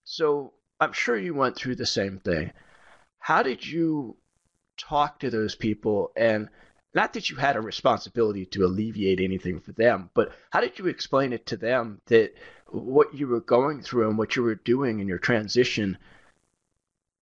So 0.03 0.53
I'm 0.79 0.93
sure 0.93 1.17
you 1.17 1.33
went 1.33 1.55
through 1.55 1.75
the 1.75 1.85
same 1.85 2.19
thing. 2.19 2.51
How 3.19 3.43
did 3.43 3.65
you 3.65 4.17
talk 4.77 5.19
to 5.19 5.29
those 5.29 5.55
people 5.55 6.11
and 6.15 6.49
not 6.93 7.13
that 7.13 7.29
you 7.29 7.35
had 7.35 7.55
a 7.55 7.61
responsibility 7.61 8.45
to 8.45 8.65
alleviate 8.65 9.19
anything 9.19 9.59
for 9.59 9.71
them, 9.73 10.09
but 10.13 10.31
how 10.51 10.61
did 10.61 10.79
you 10.79 10.87
explain 10.87 11.33
it 11.33 11.45
to 11.47 11.57
them 11.57 12.01
that 12.07 12.33
what 12.71 13.13
you 13.13 13.27
were 13.27 13.41
going 13.41 13.81
through 13.81 14.09
and 14.09 14.17
what 14.17 14.35
you 14.35 14.43
were 14.43 14.55
doing 14.55 14.99
in 14.99 15.07
your 15.07 15.17
transition? 15.17 15.97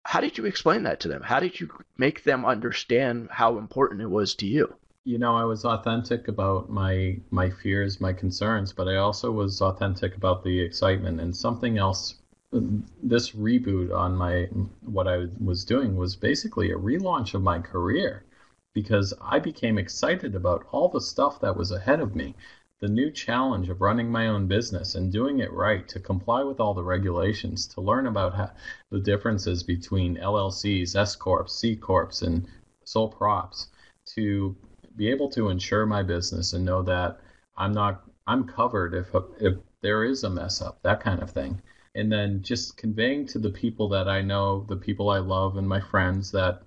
How 0.05 0.21
did 0.21 0.37
you 0.37 0.45
explain 0.45 0.83
that 0.83 0.99
to 1.01 1.07
them? 1.07 1.21
How 1.21 1.39
did 1.39 1.59
you 1.59 1.69
make 1.97 2.23
them 2.23 2.45
understand 2.45 3.29
how 3.31 3.57
important 3.57 4.01
it 4.01 4.09
was 4.09 4.35
to 4.35 4.47
you? 4.47 4.75
you 5.05 5.17
know, 5.17 5.35
I 5.35 5.43
was 5.43 5.65
authentic 5.65 6.27
about 6.27 6.69
my 6.69 7.19
my 7.31 7.49
fears, 7.49 7.99
my 7.99 8.13
concerns, 8.13 8.73
but 8.73 8.87
I 8.87 8.97
also 8.97 9.31
was 9.31 9.61
authentic 9.61 10.15
about 10.15 10.43
the 10.43 10.59
excitement. 10.59 11.19
And 11.19 11.35
something 11.35 11.79
else 11.79 12.15
this 12.51 13.31
reboot 13.31 13.91
on 13.95 14.15
my 14.15 14.45
what 14.81 15.07
I 15.07 15.27
was 15.39 15.65
doing 15.65 15.95
was 15.95 16.15
basically 16.15 16.71
a 16.71 16.75
relaunch 16.77 17.33
of 17.33 17.41
my 17.41 17.59
career 17.59 18.25
because 18.73 19.13
I 19.21 19.39
became 19.39 19.77
excited 19.77 20.35
about 20.35 20.65
all 20.71 20.89
the 20.89 21.01
stuff 21.01 21.41
that 21.41 21.57
was 21.57 21.71
ahead 21.71 22.01
of 22.01 22.15
me. 22.15 22.35
The 22.79 22.87
new 22.87 23.11
challenge 23.11 23.69
of 23.69 23.81
running 23.81 24.09
my 24.09 24.27
own 24.27 24.47
business 24.47 24.95
and 24.95 25.11
doing 25.11 25.39
it 25.39 25.51
right 25.51 25.87
to 25.89 25.99
comply 25.99 26.43
with 26.43 26.59
all 26.61 26.73
the 26.73 26.83
regulations, 26.83 27.67
to 27.67 27.81
learn 27.81 28.07
about 28.07 28.35
how, 28.35 28.51
the 28.89 28.99
differences 29.01 29.63
between 29.63 30.17
LLCs, 30.17 30.95
S 30.95 31.15
Corps, 31.15 31.47
C 31.47 31.75
Corps, 31.75 32.21
and 32.21 32.47
sole 32.85 33.09
props, 33.09 33.67
to 34.15 34.55
be 34.95 35.09
able 35.09 35.29
to 35.29 35.49
insure 35.49 35.85
my 35.85 36.03
business 36.03 36.53
and 36.53 36.63
know 36.65 36.81
that 36.83 37.19
I'm 37.57 37.73
not 37.73 38.03
I'm 38.27 38.47
covered 38.47 38.93
if 38.93 39.13
if 39.39 39.57
there 39.81 40.03
is 40.05 40.23
a 40.23 40.29
mess 40.29 40.61
up, 40.61 40.81
that 40.83 41.01
kind 41.01 41.21
of 41.21 41.31
thing. 41.31 41.61
And 41.95 42.11
then 42.11 42.41
just 42.43 42.77
conveying 42.77 43.25
to 43.27 43.39
the 43.39 43.49
people 43.49 43.89
that 43.89 44.07
I 44.07 44.21
know, 44.21 44.65
the 44.69 44.77
people 44.77 45.09
I 45.09 45.19
love, 45.19 45.57
and 45.57 45.67
my 45.67 45.81
friends 45.81 46.31
that 46.31 46.63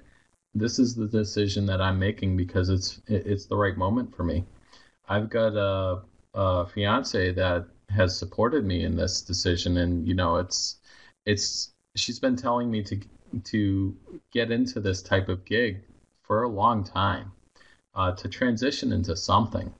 this 0.54 0.78
is 0.78 0.94
the 0.94 1.08
decision 1.08 1.66
that 1.66 1.80
I'm 1.80 1.98
making 1.98 2.36
because 2.36 2.68
it's 2.68 3.00
it's 3.06 3.46
the 3.46 3.56
right 3.56 3.76
moment 3.76 4.14
for 4.14 4.24
me. 4.24 4.44
I've 5.08 5.30
got 5.30 5.56
a, 5.56 6.02
a 6.34 6.66
fiance 6.66 7.32
that 7.32 7.66
has 7.90 8.16
supported 8.18 8.64
me 8.64 8.84
in 8.84 8.96
this 8.96 9.20
decision, 9.22 9.76
and 9.78 10.06
you 10.06 10.14
know, 10.14 10.36
it's 10.36 10.76
it's 11.26 11.72
she's 11.94 12.18
been 12.18 12.36
telling 12.36 12.70
me 12.70 12.82
to 12.84 13.00
to 13.44 13.96
get 14.32 14.50
into 14.50 14.80
this 14.80 15.02
type 15.02 15.28
of 15.28 15.44
gig 15.44 15.82
for 16.22 16.42
a 16.42 16.48
long 16.48 16.84
time, 16.84 17.32
uh, 17.94 18.12
to 18.12 18.28
transition 18.28 18.92
into 18.92 19.16
something, 19.16 19.72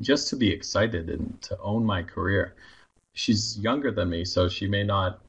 just 0.00 0.28
to 0.28 0.36
be 0.36 0.50
excited 0.50 1.10
and 1.10 1.40
to 1.42 1.58
own 1.60 1.84
my 1.84 2.02
career. 2.02 2.54
She's 3.14 3.58
younger 3.58 3.90
than 3.92 4.10
me, 4.10 4.24
so 4.24 4.48
she 4.48 4.66
may 4.68 4.84
not 4.84 5.20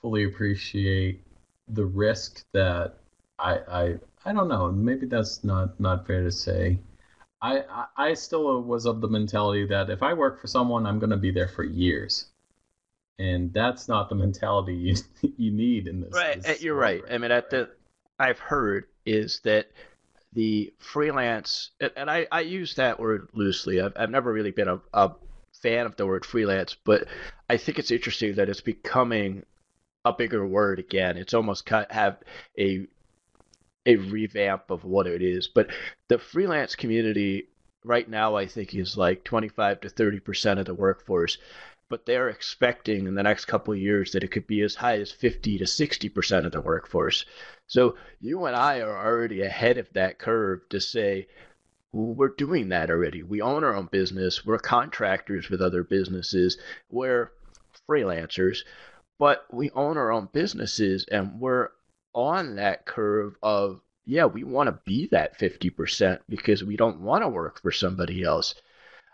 fully 0.00 0.24
appreciate 0.24 1.22
the 1.68 1.84
risk 1.86 2.44
that 2.52 2.98
I, 3.38 3.58
I 3.68 3.98
I 4.26 4.32
don't 4.32 4.48
know. 4.48 4.70
Maybe 4.72 5.06
that's 5.06 5.44
not 5.44 5.78
not 5.80 6.06
fair 6.06 6.22
to 6.24 6.32
say. 6.32 6.78
I, 7.44 7.84
I, 7.96 8.14
still 8.14 8.62
was 8.62 8.86
of 8.86 9.02
the 9.02 9.08
mentality 9.08 9.66
that 9.66 9.90
if 9.90 10.02
I 10.02 10.14
work 10.14 10.40
for 10.40 10.46
someone, 10.46 10.86
I'm 10.86 10.98
going 10.98 11.10
to 11.10 11.18
be 11.18 11.30
there 11.30 11.48
for 11.48 11.62
years, 11.62 12.26
and 13.18 13.52
that's 13.52 13.86
not 13.86 14.08
the 14.08 14.14
mentality 14.26 14.74
you 14.74 14.96
you 15.36 15.50
need 15.50 15.86
in 15.86 16.00
this. 16.00 16.14
Right, 16.14 16.40
this 16.40 16.60
eh, 16.60 16.64
you're 16.64 16.74
right. 16.74 17.02
I 17.10 17.18
mean, 17.18 17.30
at 17.30 17.50
the 17.50 17.68
I've 18.18 18.38
heard 18.38 18.86
is 19.04 19.40
that 19.40 19.70
the 20.32 20.72
freelance, 20.78 21.70
and 21.96 22.10
I, 22.10 22.26
I 22.32 22.40
use 22.40 22.74
that 22.76 22.98
word 22.98 23.28
loosely. 23.34 23.80
I've, 23.80 23.92
I've 23.94 24.10
never 24.10 24.32
really 24.32 24.50
been 24.50 24.68
a, 24.68 24.80
a 24.94 25.12
fan 25.62 25.84
of 25.84 25.96
the 25.96 26.06
word 26.06 26.24
freelance, 26.24 26.74
but 26.84 27.06
I 27.50 27.58
think 27.58 27.78
it's 27.78 27.90
interesting 27.90 28.36
that 28.36 28.48
it's 28.48 28.62
becoming 28.62 29.44
a 30.04 30.12
bigger 30.12 30.46
word 30.46 30.78
again. 30.78 31.18
It's 31.18 31.34
almost 31.34 31.66
cut, 31.66 31.92
have 31.92 32.18
a 32.58 32.86
a 33.86 33.96
revamp 33.96 34.70
of 34.70 34.84
what 34.84 35.06
it 35.06 35.22
is. 35.22 35.48
But 35.48 35.70
the 36.08 36.18
freelance 36.18 36.74
community 36.74 37.48
right 37.84 38.08
now, 38.08 38.36
I 38.36 38.46
think, 38.46 38.74
is 38.74 38.96
like 38.96 39.24
25 39.24 39.80
to 39.82 39.88
30 39.88 40.20
percent 40.20 40.60
of 40.60 40.66
the 40.66 40.74
workforce. 40.74 41.38
But 41.90 42.06
they're 42.06 42.30
expecting 42.30 43.06
in 43.06 43.14
the 43.14 43.22
next 43.22 43.44
couple 43.44 43.74
of 43.74 43.78
years 43.80 44.12
that 44.12 44.24
it 44.24 44.30
could 44.30 44.46
be 44.46 44.62
as 44.62 44.74
high 44.74 44.98
as 44.98 45.12
50 45.12 45.58
to 45.58 45.66
60 45.66 46.08
percent 46.08 46.46
of 46.46 46.52
the 46.52 46.60
workforce. 46.60 47.24
So 47.66 47.96
you 48.20 48.44
and 48.46 48.56
I 48.56 48.80
are 48.80 49.06
already 49.06 49.42
ahead 49.42 49.78
of 49.78 49.92
that 49.92 50.18
curve 50.18 50.68
to 50.70 50.80
say, 50.80 51.28
we're 51.92 52.28
doing 52.28 52.70
that 52.70 52.90
already. 52.90 53.22
We 53.22 53.40
own 53.40 53.62
our 53.62 53.74
own 53.74 53.86
business. 53.86 54.44
We're 54.44 54.58
contractors 54.58 55.48
with 55.48 55.60
other 55.60 55.84
businesses. 55.84 56.58
We're 56.90 57.30
freelancers, 57.88 58.58
but 59.18 59.46
we 59.52 59.70
own 59.70 59.96
our 59.96 60.10
own 60.10 60.28
businesses 60.32 61.06
and 61.10 61.38
we're 61.38 61.68
on 62.14 62.56
that 62.56 62.86
curve 62.86 63.36
of 63.42 63.80
yeah, 64.06 64.26
we 64.26 64.44
want 64.44 64.68
to 64.68 64.78
be 64.84 65.08
that 65.12 65.38
50% 65.38 66.20
because 66.28 66.62
we 66.62 66.76
don't 66.76 67.00
want 67.00 67.22
to 67.22 67.28
work 67.28 67.62
for 67.62 67.72
somebody 67.72 68.22
else. 68.22 68.54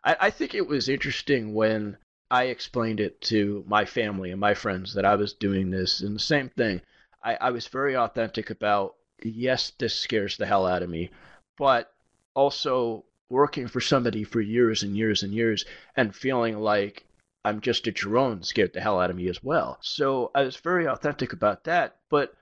I, 0.02 0.16
I, 0.20 0.30
think 0.30 0.52
it 0.52 0.66
was 0.66 0.88
interesting 0.88 1.54
when 1.54 1.96
I 2.30 2.44
explained 2.44 2.98
it 2.98 3.20
to 3.22 3.64
my 3.68 3.84
family 3.84 4.32
and 4.32 4.40
my 4.40 4.54
friends 4.54 4.94
that 4.94 5.04
I 5.04 5.14
was 5.14 5.32
doing 5.32 5.70
this, 5.70 6.00
and 6.00 6.14
the 6.14 6.20
same 6.20 6.48
thing. 6.48 6.80
I, 7.22 7.36
I 7.40 7.50
was 7.50 7.68
very 7.68 7.96
authentic 7.96 8.50
about 8.50 8.96
yes, 9.22 9.70
this 9.78 9.94
scares 9.94 10.36
the 10.36 10.46
hell 10.46 10.66
out 10.66 10.82
of 10.82 10.90
me, 10.90 11.10
but 11.56 11.92
also 12.34 13.04
working 13.28 13.68
for 13.68 13.80
somebody 13.80 14.24
for 14.24 14.40
years 14.40 14.82
and 14.82 14.96
years 14.96 15.22
and 15.22 15.32
years 15.32 15.64
and 15.96 16.14
feeling 16.14 16.58
like 16.58 17.04
I'm 17.44 17.60
just 17.60 17.86
a 17.86 17.92
drone 17.92 18.42
scared 18.42 18.72
the 18.72 18.80
hell 18.80 19.00
out 19.00 19.10
of 19.10 19.16
me 19.16 19.28
as 19.28 19.42
well. 19.42 19.78
So 19.82 20.30
I 20.34 20.42
was 20.42 20.56
very 20.56 20.86
authentic 20.86 21.32
about 21.32 21.64
that, 21.64 21.96
but 22.10 22.34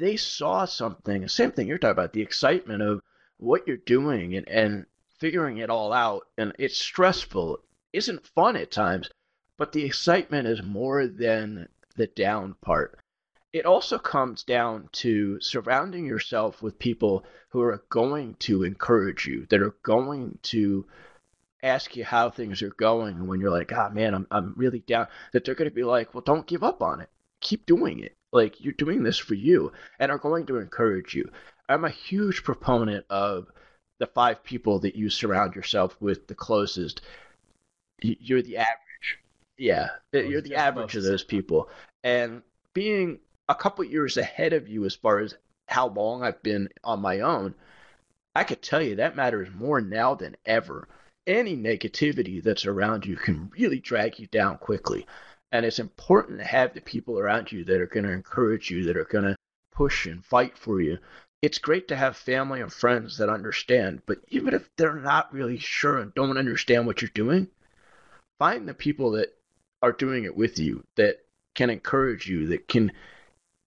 they 0.00 0.16
saw 0.16 0.64
something, 0.64 1.28
same 1.28 1.52
thing 1.52 1.68
you're 1.68 1.78
talking 1.78 1.92
about, 1.92 2.14
the 2.14 2.22
excitement 2.22 2.82
of 2.82 3.02
what 3.36 3.68
you're 3.68 3.76
doing 3.76 4.34
and, 4.34 4.48
and 4.48 4.86
figuring 5.18 5.58
it 5.58 5.68
all 5.68 5.92
out. 5.92 6.22
And 6.38 6.54
it's 6.58 6.78
stressful, 6.78 7.58
isn't 7.92 8.26
fun 8.26 8.56
at 8.56 8.70
times, 8.70 9.10
but 9.58 9.72
the 9.72 9.84
excitement 9.84 10.48
is 10.48 10.62
more 10.62 11.06
than 11.06 11.68
the 11.96 12.06
down 12.06 12.54
part. 12.62 12.98
It 13.52 13.66
also 13.66 13.98
comes 13.98 14.42
down 14.42 14.88
to 14.92 15.38
surrounding 15.40 16.06
yourself 16.06 16.62
with 16.62 16.78
people 16.78 17.24
who 17.50 17.60
are 17.60 17.84
going 17.90 18.36
to 18.40 18.62
encourage 18.62 19.26
you, 19.26 19.46
that 19.50 19.60
are 19.60 19.76
going 19.82 20.38
to 20.44 20.86
ask 21.62 21.94
you 21.94 22.04
how 22.04 22.30
things 22.30 22.62
are 22.62 22.70
going 22.70 23.16
And 23.16 23.28
when 23.28 23.40
you're 23.40 23.50
like, 23.50 23.70
ah, 23.74 23.88
oh, 23.90 23.94
man, 23.94 24.14
I'm, 24.14 24.26
I'm 24.30 24.54
really 24.56 24.78
down, 24.80 25.08
that 25.32 25.44
they're 25.44 25.54
going 25.54 25.68
to 25.68 25.74
be 25.74 25.84
like, 25.84 26.14
well, 26.14 26.22
don't 26.24 26.46
give 26.46 26.62
up 26.62 26.80
on 26.80 27.00
it. 27.00 27.10
Keep 27.40 27.66
doing 27.66 27.98
it. 28.00 28.16
Like 28.32 28.60
you're 28.60 28.72
doing 28.72 29.02
this 29.02 29.18
for 29.18 29.34
you 29.34 29.72
and 29.98 30.10
are 30.10 30.18
going 30.18 30.46
to 30.46 30.58
encourage 30.58 31.14
you. 31.14 31.30
I'm 31.68 31.84
a 31.84 31.90
huge 31.90 32.42
proponent 32.44 33.06
of 33.10 33.48
the 33.98 34.06
five 34.06 34.42
people 34.42 34.80
that 34.80 34.96
you 34.96 35.10
surround 35.10 35.54
yourself 35.54 35.96
with 36.00 36.26
the 36.26 36.34
closest. 36.34 37.00
You're 38.02 38.42
the 38.42 38.56
average. 38.56 39.18
Yeah, 39.58 39.90
you're 40.12 40.40
the 40.40 40.56
average 40.56 40.96
of 40.96 41.02
those 41.02 41.22
people. 41.22 41.68
And 42.02 42.42
being 42.72 43.18
a 43.48 43.54
couple 43.54 43.84
years 43.84 44.16
ahead 44.16 44.52
of 44.52 44.68
you 44.68 44.84
as 44.84 44.94
far 44.94 45.18
as 45.18 45.34
how 45.66 45.88
long 45.88 46.22
I've 46.22 46.42
been 46.42 46.68
on 46.82 47.00
my 47.00 47.20
own, 47.20 47.54
I 48.34 48.44
could 48.44 48.62
tell 48.62 48.80
you 48.80 48.96
that 48.96 49.16
matters 49.16 49.48
more 49.54 49.80
now 49.80 50.14
than 50.14 50.36
ever. 50.46 50.88
Any 51.26 51.56
negativity 51.56 52.42
that's 52.42 52.64
around 52.64 53.04
you 53.04 53.16
can 53.16 53.50
really 53.50 53.80
drag 53.80 54.18
you 54.18 54.26
down 54.28 54.56
quickly. 54.58 55.06
And 55.52 55.66
it's 55.66 55.78
important 55.78 56.38
to 56.38 56.44
have 56.44 56.74
the 56.74 56.80
people 56.80 57.18
around 57.18 57.50
you 57.50 57.64
that 57.64 57.80
are 57.80 57.86
going 57.86 58.04
to 58.04 58.12
encourage 58.12 58.70
you, 58.70 58.84
that 58.84 58.96
are 58.96 59.04
going 59.04 59.24
to 59.24 59.36
push 59.72 60.06
and 60.06 60.24
fight 60.24 60.56
for 60.56 60.80
you. 60.80 60.98
It's 61.42 61.58
great 61.58 61.88
to 61.88 61.96
have 61.96 62.16
family 62.16 62.60
and 62.60 62.72
friends 62.72 63.18
that 63.18 63.28
understand, 63.30 64.02
but 64.06 64.18
even 64.28 64.52
if 64.52 64.68
they're 64.76 64.94
not 64.94 65.32
really 65.32 65.58
sure 65.58 65.98
and 65.98 66.14
don't 66.14 66.36
understand 66.36 66.86
what 66.86 67.00
you're 67.00 67.10
doing, 67.14 67.48
find 68.38 68.68
the 68.68 68.74
people 68.74 69.12
that 69.12 69.34
are 69.82 69.92
doing 69.92 70.24
it 70.24 70.36
with 70.36 70.58
you, 70.58 70.84
that 70.96 71.24
can 71.54 71.70
encourage 71.70 72.28
you, 72.28 72.48
that 72.48 72.68
can 72.68 72.92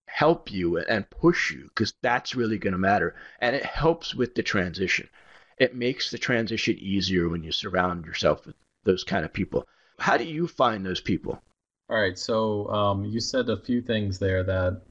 help 0.08 0.52
you 0.52 0.78
and 0.78 1.10
push 1.10 1.52
you, 1.52 1.64
because 1.64 1.96
that's 2.04 2.36
really 2.36 2.60
going 2.60 2.74
to 2.74 2.78
matter. 2.78 3.16
And 3.40 3.56
it 3.56 3.66
helps 3.66 4.14
with 4.14 4.36
the 4.36 4.44
transition. 4.44 5.10
It 5.58 5.76
makes 5.76 6.12
the 6.12 6.20
transition 6.20 6.78
easier 6.78 7.28
when 7.28 7.44
you 7.44 7.52
surround 7.52 8.06
yourself 8.06 8.46
with 8.46 8.56
those 8.84 9.04
kind 9.04 9.26
of 9.26 9.34
people. 9.34 9.68
How 9.98 10.18
do 10.18 10.24
you 10.24 10.48
find 10.48 10.86
those 10.86 11.02
people? 11.02 11.42
All 11.94 12.00
right, 12.02 12.18
so 12.18 12.68
um, 12.70 13.06
you 13.06 13.20
said 13.20 13.52
a 13.52 13.58
few 13.58 13.80
things 13.80 14.18
there 14.18 14.44
that 14.44 14.82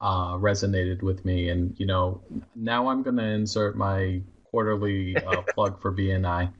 uh, 0.00 0.34
resonated 0.34 1.02
with 1.02 1.24
me, 1.24 1.48
and 1.48 1.74
you 1.76 1.86
know, 1.86 2.22
now 2.54 2.86
I'm 2.86 3.02
going 3.02 3.16
to 3.16 3.24
insert 3.24 3.76
my 3.76 4.22
quarterly 4.44 5.16
uh, 5.16 5.42
plug 5.54 5.82
for 5.82 5.92
BNI. 5.92 6.52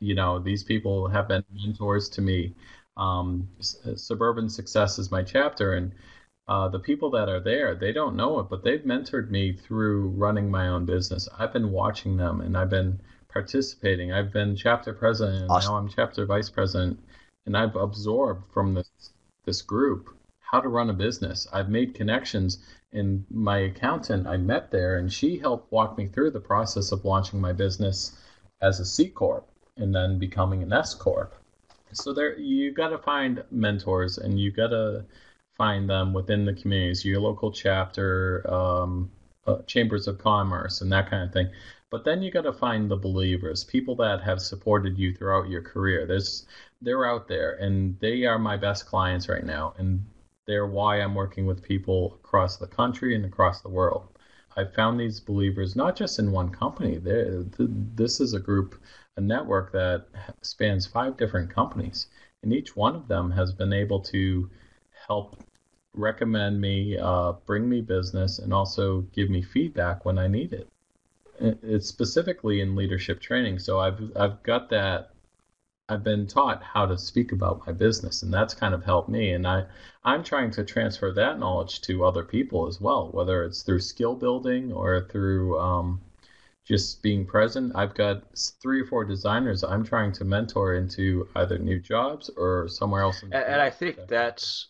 You 0.00 0.16
know, 0.16 0.40
these 0.40 0.64
people 0.64 1.06
have 1.06 1.28
been 1.28 1.44
mentors 1.54 2.08
to 2.08 2.20
me. 2.20 2.56
Um, 2.96 3.46
Suburban 3.60 4.48
Success 4.48 4.98
is 4.98 5.12
my 5.12 5.22
chapter, 5.22 5.74
and 5.74 5.92
uh, 6.48 6.66
the 6.66 6.80
people 6.80 7.08
that 7.12 7.28
are 7.28 7.38
there, 7.38 7.76
they 7.76 7.92
don't 7.92 8.16
know 8.16 8.40
it, 8.40 8.48
but 8.50 8.64
they've 8.64 8.82
mentored 8.82 9.30
me 9.30 9.52
through 9.52 10.08
running 10.08 10.50
my 10.50 10.66
own 10.66 10.86
business. 10.86 11.28
I've 11.38 11.52
been 11.52 11.70
watching 11.70 12.16
them, 12.16 12.40
and 12.40 12.56
I've 12.56 12.70
been 12.70 13.00
participating. 13.28 14.12
I've 14.12 14.32
been 14.32 14.56
chapter 14.56 14.92
president, 14.92 15.42
and 15.42 15.50
awesome. 15.52 15.72
now 15.72 15.78
I'm 15.78 15.88
chapter 15.88 16.26
vice 16.26 16.50
president, 16.50 16.98
and 17.46 17.56
I've 17.56 17.76
absorbed 17.76 18.52
from 18.52 18.74
this 18.74 18.90
this 19.44 19.62
group 19.62 20.14
how 20.40 20.60
to 20.60 20.68
run 20.68 20.90
a 20.90 20.92
business. 20.94 21.46
I've 21.52 21.68
made 21.68 21.94
connections, 21.94 22.58
and 22.92 23.24
my 23.30 23.58
accountant 23.58 24.26
I 24.26 24.36
met 24.36 24.70
there, 24.70 24.98
and 24.98 25.12
she 25.12 25.38
helped 25.38 25.70
walk 25.70 25.96
me 25.96 26.06
through 26.06 26.32
the 26.32 26.40
process 26.40 26.90
of 26.90 27.04
launching 27.04 27.40
my 27.40 27.52
business 27.52 28.18
as 28.60 28.80
a 28.80 28.84
C 28.84 29.08
corp 29.08 29.48
and 29.76 29.94
then 29.94 30.18
becoming 30.18 30.62
an 30.62 30.72
S 30.72 30.94
corp. 30.94 31.34
So 31.92 32.12
there, 32.12 32.36
you 32.38 32.72
got 32.72 32.88
to 32.88 32.98
find 32.98 33.44
mentors, 33.50 34.18
and 34.18 34.38
you 34.40 34.50
got 34.50 34.68
to 34.68 35.04
find 35.56 35.88
them 35.88 36.12
within 36.12 36.44
the 36.44 36.54
communities, 36.54 37.04
your 37.04 37.20
local 37.20 37.52
chapter, 37.52 38.44
um, 38.52 39.10
uh, 39.46 39.58
chambers 39.66 40.08
of 40.08 40.18
commerce, 40.18 40.80
and 40.80 40.90
that 40.92 41.10
kind 41.10 41.22
of 41.22 41.32
thing. 41.32 41.48
But 41.90 42.04
then 42.04 42.22
you 42.22 42.30
got 42.30 42.42
to 42.42 42.52
find 42.52 42.90
the 42.90 42.96
believers, 42.96 43.64
people 43.64 43.96
that 43.96 44.22
have 44.22 44.40
supported 44.40 44.96
you 44.96 45.12
throughout 45.12 45.48
your 45.48 45.62
career. 45.62 46.06
There's 46.06 46.46
they're 46.80 47.04
out 47.04 47.28
there 47.28 47.56
and 47.56 47.98
they 48.00 48.24
are 48.24 48.38
my 48.38 48.56
best 48.56 48.86
clients 48.86 49.28
right 49.28 49.44
now 49.44 49.74
and 49.76 50.04
they're 50.46 50.66
why 50.66 51.00
I'm 51.00 51.14
working 51.14 51.46
with 51.46 51.62
people 51.62 52.14
across 52.24 52.56
the 52.56 52.66
country 52.66 53.14
and 53.14 53.24
across 53.24 53.60
the 53.60 53.68
world. 53.68 54.08
I've 54.56 54.74
found 54.74 54.98
these 54.98 55.20
believers 55.20 55.76
not 55.76 55.96
just 55.96 56.18
in 56.18 56.32
one 56.32 56.50
company. 56.50 56.98
This 56.98 58.20
is 58.20 58.34
a 58.34 58.40
group, 58.40 58.80
a 59.16 59.20
network 59.20 59.72
that 59.72 60.06
spans 60.42 60.86
five 60.86 61.16
different 61.16 61.50
companies, 61.50 62.08
and 62.42 62.52
each 62.52 62.74
one 62.74 62.96
of 62.96 63.06
them 63.08 63.30
has 63.30 63.52
been 63.52 63.72
able 63.72 64.00
to 64.00 64.50
help 65.06 65.42
recommend 65.94 66.60
me, 66.60 66.98
uh, 66.98 67.32
bring 67.46 67.68
me 67.68 67.80
business, 67.80 68.38
and 68.38 68.52
also 68.52 69.02
give 69.12 69.30
me 69.30 69.42
feedback 69.42 70.04
when 70.04 70.18
I 70.18 70.26
need 70.26 70.52
it. 70.52 70.68
It's 71.40 71.86
specifically 71.86 72.60
in 72.60 72.76
leadership 72.76 73.20
training, 73.20 73.58
so 73.58 73.80
I've 73.80 74.00
I've 74.16 74.42
got 74.42 74.68
that 74.70 75.10
I've 75.90 76.04
been 76.04 76.28
taught 76.28 76.62
how 76.62 76.86
to 76.86 76.96
speak 76.96 77.32
about 77.32 77.66
my 77.66 77.72
business, 77.72 78.22
and 78.22 78.32
that's 78.32 78.54
kind 78.54 78.74
of 78.74 78.84
helped 78.84 79.08
me. 79.08 79.32
And 79.32 79.44
I, 79.44 79.66
I'm 80.04 80.22
trying 80.22 80.52
to 80.52 80.64
transfer 80.64 81.12
that 81.12 81.40
knowledge 81.40 81.80
to 81.82 82.04
other 82.04 82.22
people 82.22 82.68
as 82.68 82.80
well, 82.80 83.08
whether 83.10 83.42
it's 83.42 83.62
through 83.62 83.80
skill 83.80 84.14
building 84.14 84.72
or 84.72 85.08
through 85.10 85.58
um, 85.58 86.00
just 86.64 87.02
being 87.02 87.26
present. 87.26 87.72
I've 87.74 87.94
got 87.94 88.22
three 88.62 88.82
or 88.82 88.86
four 88.86 89.04
designers 89.04 89.64
I'm 89.64 89.84
trying 89.84 90.12
to 90.12 90.24
mentor 90.24 90.74
into 90.74 91.28
either 91.34 91.58
new 91.58 91.80
jobs 91.80 92.30
or 92.36 92.68
somewhere 92.68 93.02
else. 93.02 93.24
and, 93.24 93.34
and 93.34 93.60
I 93.60 93.70
think 93.70 93.98
that's 94.06 94.68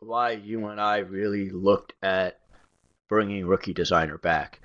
why 0.00 0.30
you 0.30 0.68
and 0.68 0.80
I 0.80 0.98
really 0.98 1.50
looked 1.50 1.92
at 2.02 2.40
bringing 3.06 3.46
Rookie 3.46 3.74
Designer 3.74 4.16
back 4.16 4.60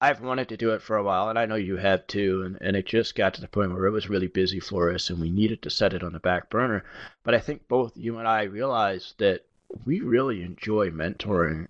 I've 0.00 0.20
wanted 0.20 0.48
to 0.50 0.56
do 0.56 0.70
it 0.74 0.82
for 0.82 0.96
a 0.96 1.02
while, 1.02 1.28
and 1.28 1.36
I 1.36 1.46
know 1.46 1.56
you 1.56 1.76
have 1.76 2.06
too, 2.06 2.44
and, 2.44 2.58
and 2.60 2.76
it 2.76 2.86
just 2.86 3.16
got 3.16 3.34
to 3.34 3.40
the 3.40 3.48
point 3.48 3.72
where 3.72 3.86
it 3.86 3.90
was 3.90 4.08
really 4.08 4.28
busy 4.28 4.60
for 4.60 4.92
us, 4.92 5.10
and 5.10 5.20
we 5.20 5.28
needed 5.28 5.60
to 5.62 5.70
set 5.70 5.92
it 5.92 6.04
on 6.04 6.12
the 6.12 6.20
back 6.20 6.50
burner. 6.50 6.84
But 7.24 7.34
I 7.34 7.40
think 7.40 7.66
both 7.66 7.96
you 7.96 8.18
and 8.18 8.28
I 8.28 8.44
realized 8.44 9.18
that 9.18 9.44
we 9.84 10.00
really 10.00 10.42
enjoy 10.42 10.90
mentoring 10.90 11.66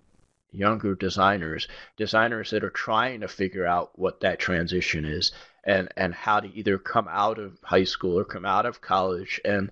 younger 0.51 0.93
designers, 0.93 1.67
designers 1.97 2.51
that 2.51 2.63
are 2.63 2.69
trying 2.69 3.21
to 3.21 3.27
figure 3.27 3.65
out 3.65 3.97
what 3.97 4.19
that 4.19 4.37
transition 4.37 5.05
is, 5.05 5.31
and 5.63 5.89
and 5.97 6.13
how 6.13 6.39
to 6.39 6.53
either 6.53 6.77
come 6.77 7.07
out 7.09 7.39
of 7.39 7.57
high 7.63 7.83
school 7.83 8.19
or 8.19 8.25
come 8.25 8.45
out 8.45 8.67
of 8.67 8.79
college, 8.79 9.41
and 9.43 9.71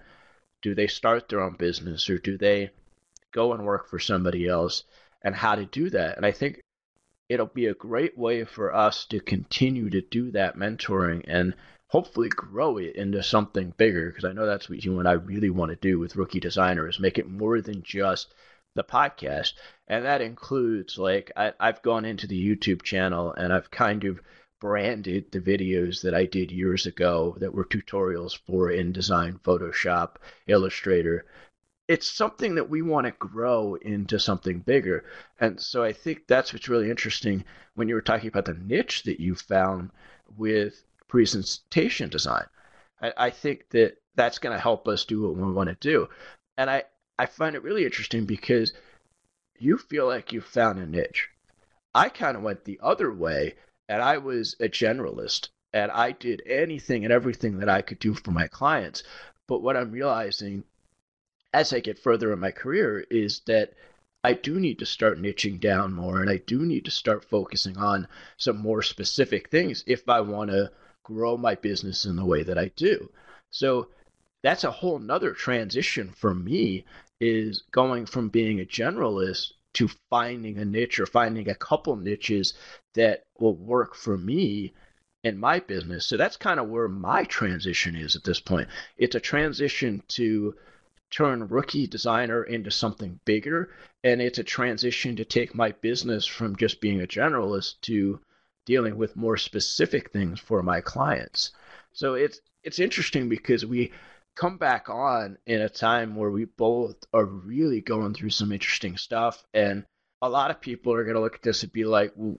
do 0.63 0.73
they 0.73 0.87
start 0.87 1.29
their 1.29 1.41
own 1.41 1.55
business 1.57 2.09
or 2.09 2.17
do 2.17 2.37
they 2.39 2.71
go 3.31 3.53
and 3.53 3.63
work 3.63 3.87
for 3.87 3.99
somebody 3.99 4.47
else, 4.47 4.83
and 5.21 5.35
how 5.35 5.53
to 5.53 5.65
do 5.65 5.91
that. 5.91 6.17
And 6.17 6.25
I 6.25 6.31
think 6.31 6.61
it'll 7.29 7.45
be 7.47 7.65
a 7.65 7.73
great 7.73 8.17
way 8.17 8.45
for 8.45 8.73
us 8.73 9.05
to 9.05 9.19
continue 9.19 9.89
to 9.89 10.01
do 10.01 10.31
that 10.31 10.55
mentoring 10.55 11.23
and 11.27 11.53
hopefully 11.87 12.29
grow 12.29 12.77
it 12.77 12.95
into 12.95 13.23
something 13.23 13.73
bigger 13.77 14.09
because 14.09 14.25
I 14.25 14.33
know 14.33 14.45
that's 14.45 14.69
what 14.69 14.83
you 14.83 14.99
and 14.99 15.07
I 15.07 15.13
really 15.13 15.49
want 15.49 15.71
to 15.71 15.75
do 15.75 15.99
with 15.99 16.15
Rookie 16.15 16.39
Designer 16.39 16.87
is 16.87 16.99
make 16.99 17.17
it 17.17 17.29
more 17.29 17.61
than 17.61 17.81
just 17.83 18.33
the 18.75 18.83
podcast. 18.83 19.53
And 19.87 20.05
that 20.05 20.21
includes 20.21 20.97
like 20.97 21.31
I, 21.35 21.53
I've 21.59 21.81
gone 21.81 22.05
into 22.05 22.27
the 22.27 22.55
YouTube 22.55 22.83
channel 22.83 23.33
and 23.33 23.53
I've 23.53 23.71
kind 23.71 24.03
of 24.03 24.19
branded 24.59 25.31
the 25.31 25.39
videos 25.39 26.01
that 26.01 26.13
I 26.13 26.25
did 26.25 26.51
years 26.51 26.85
ago 26.85 27.37
that 27.39 27.53
were 27.53 27.65
tutorials 27.65 28.37
for 28.47 28.69
InDesign, 28.69 29.39
Photoshop, 29.41 30.15
Illustrator, 30.47 31.25
it's 31.87 32.09
something 32.09 32.55
that 32.55 32.69
we 32.69 32.81
want 32.81 33.05
to 33.05 33.11
grow 33.11 33.75
into 33.75 34.19
something 34.19 34.59
bigger. 34.59 35.05
And 35.39 35.59
so 35.59 35.83
I 35.83 35.93
think 35.93 36.27
that's 36.27 36.51
what's 36.51 36.67
really 36.67 36.89
interesting 36.89 37.45
when 37.75 37.87
you 37.87 37.95
were 37.95 38.01
talking 38.01 38.27
about 38.27 38.45
the 38.45 38.53
niche 38.53 39.03
that 39.03 39.21
you 39.21 39.35
found 39.35 39.91
with 40.35 40.83
presentation 41.07 42.09
design. 42.09 42.45
I, 43.01 43.13
I 43.17 43.29
think 43.29 43.69
that 43.69 43.97
that's 44.15 44.39
going 44.39 44.55
to 44.55 44.61
help 44.61 44.87
us 44.87 45.05
do 45.05 45.21
what 45.21 45.35
we 45.35 45.53
want 45.53 45.69
to 45.69 45.75
do. 45.79 46.09
And 46.57 46.69
I, 46.69 46.83
I 47.17 47.25
find 47.25 47.55
it 47.55 47.63
really 47.63 47.85
interesting 47.85 48.25
because 48.25 48.73
you 49.57 49.77
feel 49.77 50.07
like 50.07 50.33
you 50.33 50.41
found 50.41 50.79
a 50.79 50.85
niche. 50.85 51.29
I 51.95 52.09
kind 52.09 52.35
of 52.35 52.43
went 52.43 52.65
the 52.65 52.79
other 52.83 53.13
way 53.13 53.55
and 53.87 54.01
I 54.01 54.17
was 54.17 54.55
a 54.59 54.67
generalist 54.67 55.49
and 55.71 55.91
I 55.91 56.11
did 56.11 56.41
anything 56.45 57.05
and 57.05 57.13
everything 57.13 57.59
that 57.59 57.69
I 57.69 57.81
could 57.81 57.99
do 57.99 58.13
for 58.13 58.31
my 58.31 58.47
clients. 58.47 59.03
But 59.47 59.61
what 59.61 59.77
I'm 59.77 59.91
realizing 59.91 60.65
as 61.53 61.73
I 61.73 61.79
get 61.79 61.99
further 61.99 62.31
in 62.33 62.39
my 62.39 62.51
career 62.51 63.05
is 63.09 63.41
that 63.47 63.73
I 64.23 64.33
do 64.33 64.59
need 64.59 64.79
to 64.79 64.85
start 64.85 65.19
niching 65.19 65.59
down 65.59 65.93
more 65.93 66.21
and 66.21 66.29
I 66.29 66.37
do 66.37 66.65
need 66.65 66.85
to 66.85 66.91
start 66.91 67.23
focusing 67.23 67.77
on 67.77 68.07
some 68.37 68.57
more 68.57 68.81
specific 68.81 69.49
things 69.49 69.83
if 69.87 70.09
I 70.09 70.21
want 70.21 70.51
to 70.51 70.71
grow 71.03 71.37
my 71.37 71.55
business 71.55 72.05
in 72.05 72.15
the 72.15 72.25
way 72.25 72.43
that 72.43 72.57
I 72.57 72.71
do. 72.75 73.09
So 73.49 73.89
that's 74.43 74.63
a 74.63 74.71
whole 74.71 74.99
nother 74.99 75.31
transition 75.31 76.11
for 76.11 76.33
me 76.33 76.85
is 77.19 77.63
going 77.71 78.05
from 78.05 78.29
being 78.29 78.59
a 78.59 78.65
generalist 78.65 79.53
to 79.73 79.89
finding 80.09 80.57
a 80.57 80.65
niche 80.65 80.99
or 80.99 81.05
finding 81.05 81.49
a 81.49 81.55
couple 81.55 81.95
niches 81.95 82.53
that 82.95 83.23
will 83.39 83.55
work 83.55 83.95
for 83.95 84.17
me 84.17 84.73
in 85.23 85.37
my 85.37 85.59
business. 85.59 86.05
So 86.05 86.17
that's 86.17 86.37
kind 86.37 86.59
of 86.59 86.69
where 86.69 86.87
my 86.87 87.23
transition 87.23 87.95
is 87.95 88.15
at 88.15 88.23
this 88.23 88.39
point. 88.39 88.69
It's 88.97 89.15
a 89.15 89.19
transition 89.19 90.03
to 90.09 90.55
turn 91.09 91.47
rookie 91.47 91.87
designer 91.87 92.43
into 92.43 92.71
something 92.71 93.19
bigger. 93.25 93.69
And 94.03 94.21
it's 94.21 94.39
a 94.39 94.43
transition 94.43 95.15
to 95.17 95.25
take 95.25 95.55
my 95.55 95.71
business 95.71 96.25
from 96.25 96.55
just 96.55 96.81
being 96.81 97.01
a 97.01 97.07
generalist 97.07 97.81
to 97.81 98.19
dealing 98.65 98.97
with 98.97 99.15
more 99.15 99.37
specific 99.37 100.11
things 100.11 100.39
for 100.39 100.61
my 100.61 100.81
clients. 100.81 101.51
So 101.93 102.13
it's 102.15 102.39
it's 102.63 102.79
interesting 102.79 103.29
because 103.29 103.65
we 103.65 103.91
come 104.35 104.57
back 104.57 104.89
on 104.89 105.37
in 105.47 105.61
a 105.61 105.69
time 105.69 106.15
where 106.15 106.29
we 106.29 106.45
both 106.45 106.97
are 107.13 107.25
really 107.25 107.81
going 107.81 108.13
through 108.13 108.29
some 108.29 108.51
interesting 108.51 108.97
stuff. 108.97 109.43
And 109.53 109.85
a 110.21 110.29
lot 110.29 110.51
of 110.51 110.61
people 110.61 110.93
are 110.93 111.03
going 111.03 111.15
to 111.15 111.21
look 111.21 111.35
at 111.35 111.41
this 111.41 111.63
and 111.63 111.71
be 111.71 111.85
like 111.85 112.11
well, 112.15 112.37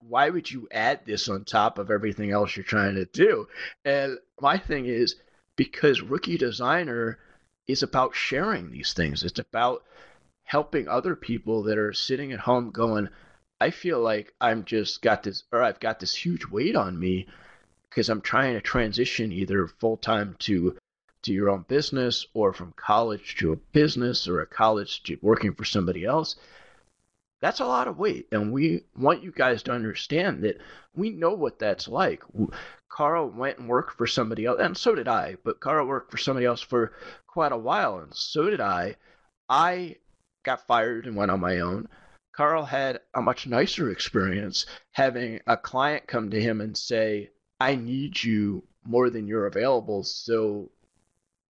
why 0.00 0.30
would 0.30 0.50
you 0.50 0.68
add 0.70 1.00
this 1.04 1.28
on 1.28 1.44
top 1.44 1.78
of 1.78 1.90
everything 1.90 2.30
else 2.30 2.56
you're 2.56 2.64
trying 2.64 2.94
to 2.94 3.06
do? 3.06 3.46
And 3.84 4.18
my 4.40 4.58
thing 4.58 4.86
is 4.86 5.16
because 5.56 6.00
rookie 6.02 6.38
designer 6.38 7.18
is 7.66 7.82
about 7.82 8.14
sharing 8.14 8.70
these 8.70 8.92
things. 8.92 9.22
It's 9.22 9.38
about 9.38 9.84
helping 10.44 10.88
other 10.88 11.16
people 11.16 11.64
that 11.64 11.78
are 11.78 11.92
sitting 11.92 12.32
at 12.32 12.40
home 12.40 12.70
going, 12.70 13.08
I 13.60 13.70
feel 13.70 14.00
like 14.00 14.34
I'm 14.40 14.64
just 14.64 15.02
got 15.02 15.22
this, 15.22 15.44
or 15.50 15.62
I've 15.62 15.80
got 15.80 16.00
this 16.00 16.14
huge 16.14 16.46
weight 16.46 16.76
on 16.76 16.98
me 16.98 17.26
because 17.88 18.08
I'm 18.08 18.20
trying 18.20 18.54
to 18.54 18.60
transition 18.60 19.32
either 19.32 19.66
full 19.66 19.96
time 19.96 20.36
to 20.40 20.76
to 21.22 21.32
your 21.32 21.50
own 21.50 21.64
business 21.66 22.24
or 22.34 22.52
from 22.52 22.72
college 22.76 23.36
to 23.36 23.50
a 23.50 23.56
business 23.56 24.28
or 24.28 24.40
a 24.40 24.46
college 24.46 25.02
to 25.02 25.18
working 25.22 25.54
for 25.54 25.64
somebody 25.64 26.04
else. 26.04 26.36
That's 27.40 27.60
a 27.60 27.66
lot 27.66 27.88
of 27.88 27.98
weight. 27.98 28.28
And 28.32 28.52
we 28.52 28.84
want 28.96 29.22
you 29.22 29.30
guys 29.30 29.62
to 29.64 29.72
understand 29.72 30.42
that 30.44 30.58
we 30.94 31.10
know 31.10 31.34
what 31.34 31.58
that's 31.58 31.86
like. 31.86 32.22
Carl 32.88 33.28
went 33.28 33.58
and 33.58 33.68
worked 33.68 33.96
for 33.96 34.06
somebody 34.06 34.46
else, 34.46 34.58
and 34.60 34.76
so 34.76 34.94
did 34.94 35.08
I. 35.08 35.36
But 35.44 35.60
Carl 35.60 35.86
worked 35.86 36.10
for 36.10 36.16
somebody 36.16 36.46
else 36.46 36.62
for 36.62 36.92
quite 37.26 37.52
a 37.52 37.58
while, 37.58 37.98
and 37.98 38.14
so 38.14 38.48
did 38.48 38.60
I. 38.60 38.96
I 39.48 39.96
got 40.44 40.66
fired 40.66 41.06
and 41.06 41.16
went 41.16 41.30
on 41.30 41.40
my 41.40 41.60
own. 41.60 41.88
Carl 42.32 42.64
had 42.64 43.00
a 43.14 43.22
much 43.22 43.46
nicer 43.46 43.90
experience 43.90 44.66
having 44.92 45.40
a 45.46 45.56
client 45.56 46.06
come 46.06 46.30
to 46.30 46.40
him 46.40 46.60
and 46.60 46.76
say, 46.76 47.30
I 47.60 47.76
need 47.76 48.22
you 48.22 48.64
more 48.84 49.10
than 49.10 49.26
you're 49.26 49.46
available, 49.46 50.04
so 50.04 50.70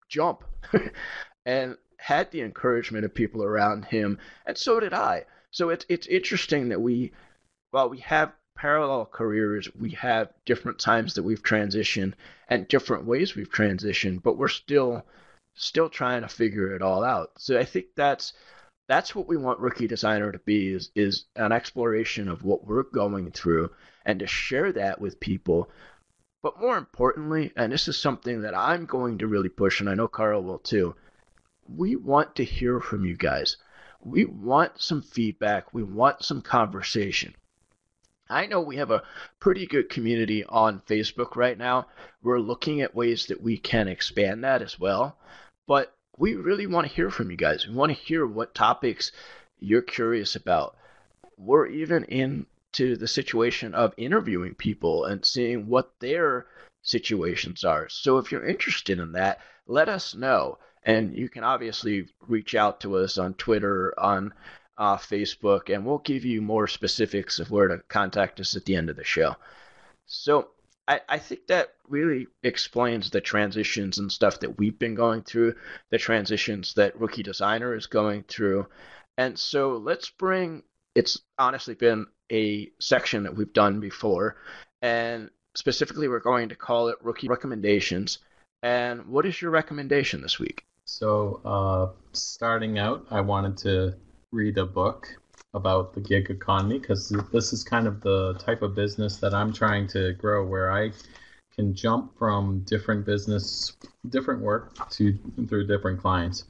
jump. 0.09 0.43
and 1.45 1.77
had 1.97 2.31
the 2.31 2.41
encouragement 2.41 3.05
of 3.05 3.13
people 3.13 3.43
around 3.43 3.85
him, 3.85 4.19
and 4.45 4.57
so 4.57 4.79
did 4.79 4.93
I. 4.93 5.25
So 5.57 5.69
it's 5.69 5.87
it's 5.89 6.05
interesting 6.05 6.69
that 6.69 6.81
we 6.81 7.13
while 7.71 7.89
we 7.89 7.97
have 8.01 8.31
parallel 8.55 9.07
careers, 9.07 9.67
we 9.73 9.89
have 9.91 10.31
different 10.45 10.77
times 10.77 11.15
that 11.15 11.23
we've 11.23 11.41
transitioned 11.41 12.13
and 12.47 12.67
different 12.67 13.05
ways 13.05 13.35
we've 13.35 13.49
transitioned, 13.49 14.21
but 14.21 14.37
we're 14.37 14.49
still 14.49 15.03
still 15.55 15.89
trying 15.89 16.21
to 16.21 16.27
figure 16.27 16.75
it 16.75 16.83
all 16.83 17.03
out. 17.03 17.31
So 17.39 17.57
I 17.57 17.65
think 17.65 17.87
that's 17.95 18.33
that's 18.87 19.15
what 19.15 19.27
we 19.27 19.35
want 19.35 19.59
rookie 19.59 19.87
designer 19.87 20.31
to 20.31 20.37
be 20.37 20.73
is 20.73 20.91
is 20.93 21.25
an 21.35 21.51
exploration 21.51 22.27
of 22.27 22.43
what 22.43 22.67
we're 22.67 22.83
going 22.83 23.31
through 23.31 23.71
and 24.05 24.19
to 24.19 24.27
share 24.27 24.71
that 24.73 25.01
with 25.01 25.19
people. 25.19 25.71
But 26.43 26.61
more 26.61 26.77
importantly, 26.77 27.51
and 27.55 27.71
this 27.71 27.87
is 27.87 27.97
something 27.97 28.41
that 28.41 28.55
I'm 28.55 28.85
going 28.85 29.17
to 29.17 29.27
really 29.27 29.49
push 29.49 29.79
and 29.79 29.89
I 29.89 29.95
know 29.95 30.07
Carl 30.07 30.43
will 30.43 30.59
too, 30.59 30.95
we 31.67 31.95
want 31.95 32.35
to 32.35 32.45
hear 32.45 32.79
from 32.79 33.05
you 33.05 33.17
guys. 33.17 33.57
We 34.01 34.25
want 34.25 34.81
some 34.81 35.01
feedback, 35.01 35.73
we 35.73 35.83
want 35.83 36.23
some 36.23 36.41
conversation. 36.41 37.35
I 38.29 38.45
know 38.45 38.59
we 38.61 38.75
have 38.77 38.91
a 38.91 39.03
pretty 39.39 39.65
good 39.65 39.89
community 39.89 40.43
on 40.43 40.81
Facebook 40.81 41.35
right 41.35 41.57
now. 41.57 41.87
We're 42.21 42.39
looking 42.39 42.81
at 42.81 42.95
ways 42.95 43.27
that 43.27 43.41
we 43.41 43.57
can 43.57 43.87
expand 43.87 44.43
that 44.43 44.61
as 44.61 44.79
well. 44.79 45.17
But 45.65 45.95
we 46.17 46.35
really 46.35 46.67
want 46.67 46.87
to 46.87 46.93
hear 46.93 47.09
from 47.09 47.31
you 47.31 47.37
guys. 47.37 47.67
We 47.67 47.73
want 47.73 47.91
to 47.91 48.03
hear 48.03 48.25
what 48.25 48.53
topics 48.53 49.11
you're 49.59 49.81
curious 49.81 50.35
about. 50.35 50.75
We're 51.37 51.67
even 51.67 52.03
into 52.05 52.97
the 52.97 53.07
situation 53.07 53.73
of 53.73 53.93
interviewing 53.97 54.55
people 54.55 55.05
and 55.05 55.23
seeing 55.23 55.67
what 55.67 55.99
their 55.99 56.47
situations 56.81 57.63
are. 57.63 57.87
So 57.89 58.17
if 58.17 58.31
you're 58.31 58.47
interested 58.47 58.99
in 58.99 59.13
that, 59.13 59.39
let 59.67 59.89
us 59.89 60.15
know. 60.15 60.57
And 60.87 61.15
you 61.15 61.27
can 61.27 61.43
obviously 61.43 62.07
reach 62.27 62.55
out 62.55 62.79
to 62.81 62.97
us 62.97 63.17
on 63.17 63.33
Twitter, 63.33 63.93
on 63.99 64.33
uh, 64.77 64.95
Facebook, 64.95 65.73
and 65.73 65.85
we'll 65.85 65.97
give 65.99 66.23
you 66.23 66.41
more 66.41 66.67
specifics 66.67 67.39
of 67.39 67.51
where 67.51 67.67
to 67.67 67.79
contact 67.89 68.39
us 68.39 68.55
at 68.55 68.63
the 68.65 68.75
end 68.75 68.89
of 68.89 68.95
the 68.95 69.03
show. 69.03 69.35
So 70.05 70.47
I, 70.87 71.01
I 71.09 71.17
think 71.19 71.47
that 71.47 71.73
really 71.89 72.27
explains 72.41 73.09
the 73.09 73.19
transitions 73.19 73.97
and 73.97 74.09
stuff 74.09 74.39
that 74.39 74.57
we've 74.57 74.79
been 74.79 74.95
going 74.95 75.23
through, 75.23 75.55
the 75.91 75.97
transitions 75.97 76.73
that 76.75 76.97
Rookie 76.97 77.23
Designer 77.23 77.75
is 77.75 77.87
going 77.87 78.23
through. 78.23 78.67
And 79.17 79.37
so 79.37 79.77
let's 79.77 80.09
bring 80.09 80.63
it's 80.95 81.19
honestly 81.37 81.75
been 81.75 82.07
a 82.31 82.71
section 82.79 83.23
that 83.23 83.35
we've 83.35 83.53
done 83.53 83.79
before. 83.79 84.37
And 84.81 85.29
specifically, 85.53 86.07
we're 86.07 86.19
going 86.19 86.49
to 86.49 86.55
call 86.55 86.87
it 86.87 86.97
Rookie 87.01 87.27
Recommendations. 87.27 88.19
And 88.63 89.05
what 89.07 89.25
is 89.25 89.39
your 89.41 89.51
recommendation 89.51 90.21
this 90.21 90.39
week? 90.39 90.66
So, 90.87 91.41
uh, 91.43 91.91
starting 92.13 92.79
out, 92.79 93.05
I 93.11 93.19
wanted 93.19 93.57
to 93.57 93.93
read 94.31 94.57
a 94.57 94.65
book 94.65 95.05
about 95.53 95.93
the 95.93 95.99
gig 95.99 96.29
economy 96.29 96.79
because 96.79 97.09
this 97.33 97.51
is 97.51 97.61
kind 97.61 97.87
of 97.87 97.99
the 97.99 98.35
type 98.35 98.61
of 98.61 98.73
business 98.73 99.17
that 99.17 99.33
I'm 99.33 99.51
trying 99.51 99.87
to 99.89 100.13
grow 100.13 100.47
where 100.47 100.71
I 100.71 100.93
can 101.53 101.75
jump 101.75 102.17
from 102.17 102.61
different 102.61 103.05
business, 103.05 103.75
different 104.07 104.41
work 104.41 104.89
to 104.91 105.13
through 105.49 105.67
different 105.67 105.99
clients. 105.99 106.45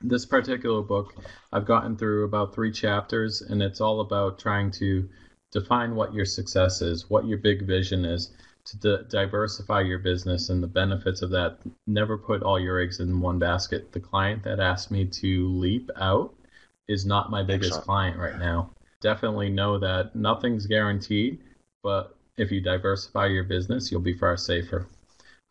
This 0.00 0.26
particular 0.26 0.82
book, 0.82 1.14
I've 1.52 1.64
gotten 1.64 1.96
through 1.96 2.24
about 2.24 2.52
three 2.52 2.72
chapters, 2.72 3.42
and 3.42 3.62
it's 3.62 3.80
all 3.80 4.00
about 4.00 4.40
trying 4.40 4.72
to 4.72 5.08
define 5.52 5.94
what 5.94 6.12
your 6.12 6.24
success 6.24 6.82
is, 6.82 7.08
what 7.08 7.26
your 7.26 7.38
big 7.38 7.64
vision 7.64 8.04
is, 8.04 8.32
to 8.64 8.76
di- 8.78 9.04
diversify 9.08 9.80
your 9.80 9.98
business 9.98 10.48
and 10.48 10.62
the 10.62 10.68
benefits 10.68 11.22
of 11.22 11.30
that. 11.30 11.58
Never 11.86 12.16
put 12.16 12.42
all 12.42 12.60
your 12.60 12.80
eggs 12.80 13.00
in 13.00 13.20
one 13.20 13.38
basket. 13.38 13.92
The 13.92 14.00
client 14.00 14.44
that 14.44 14.60
asked 14.60 14.90
me 14.90 15.04
to 15.06 15.48
leap 15.48 15.90
out 15.96 16.34
is 16.88 17.04
not 17.04 17.30
my 17.30 17.42
biggest 17.42 17.70
Excellent. 17.70 17.86
client 17.86 18.18
right 18.18 18.38
now. 18.38 18.70
Definitely 19.00 19.50
know 19.50 19.78
that 19.78 20.14
nothing's 20.14 20.66
guaranteed, 20.66 21.40
but 21.82 22.16
if 22.36 22.50
you 22.50 22.60
diversify 22.60 23.26
your 23.26 23.44
business, 23.44 23.90
you'll 23.90 24.00
be 24.00 24.16
far 24.16 24.36
safer. 24.36 24.86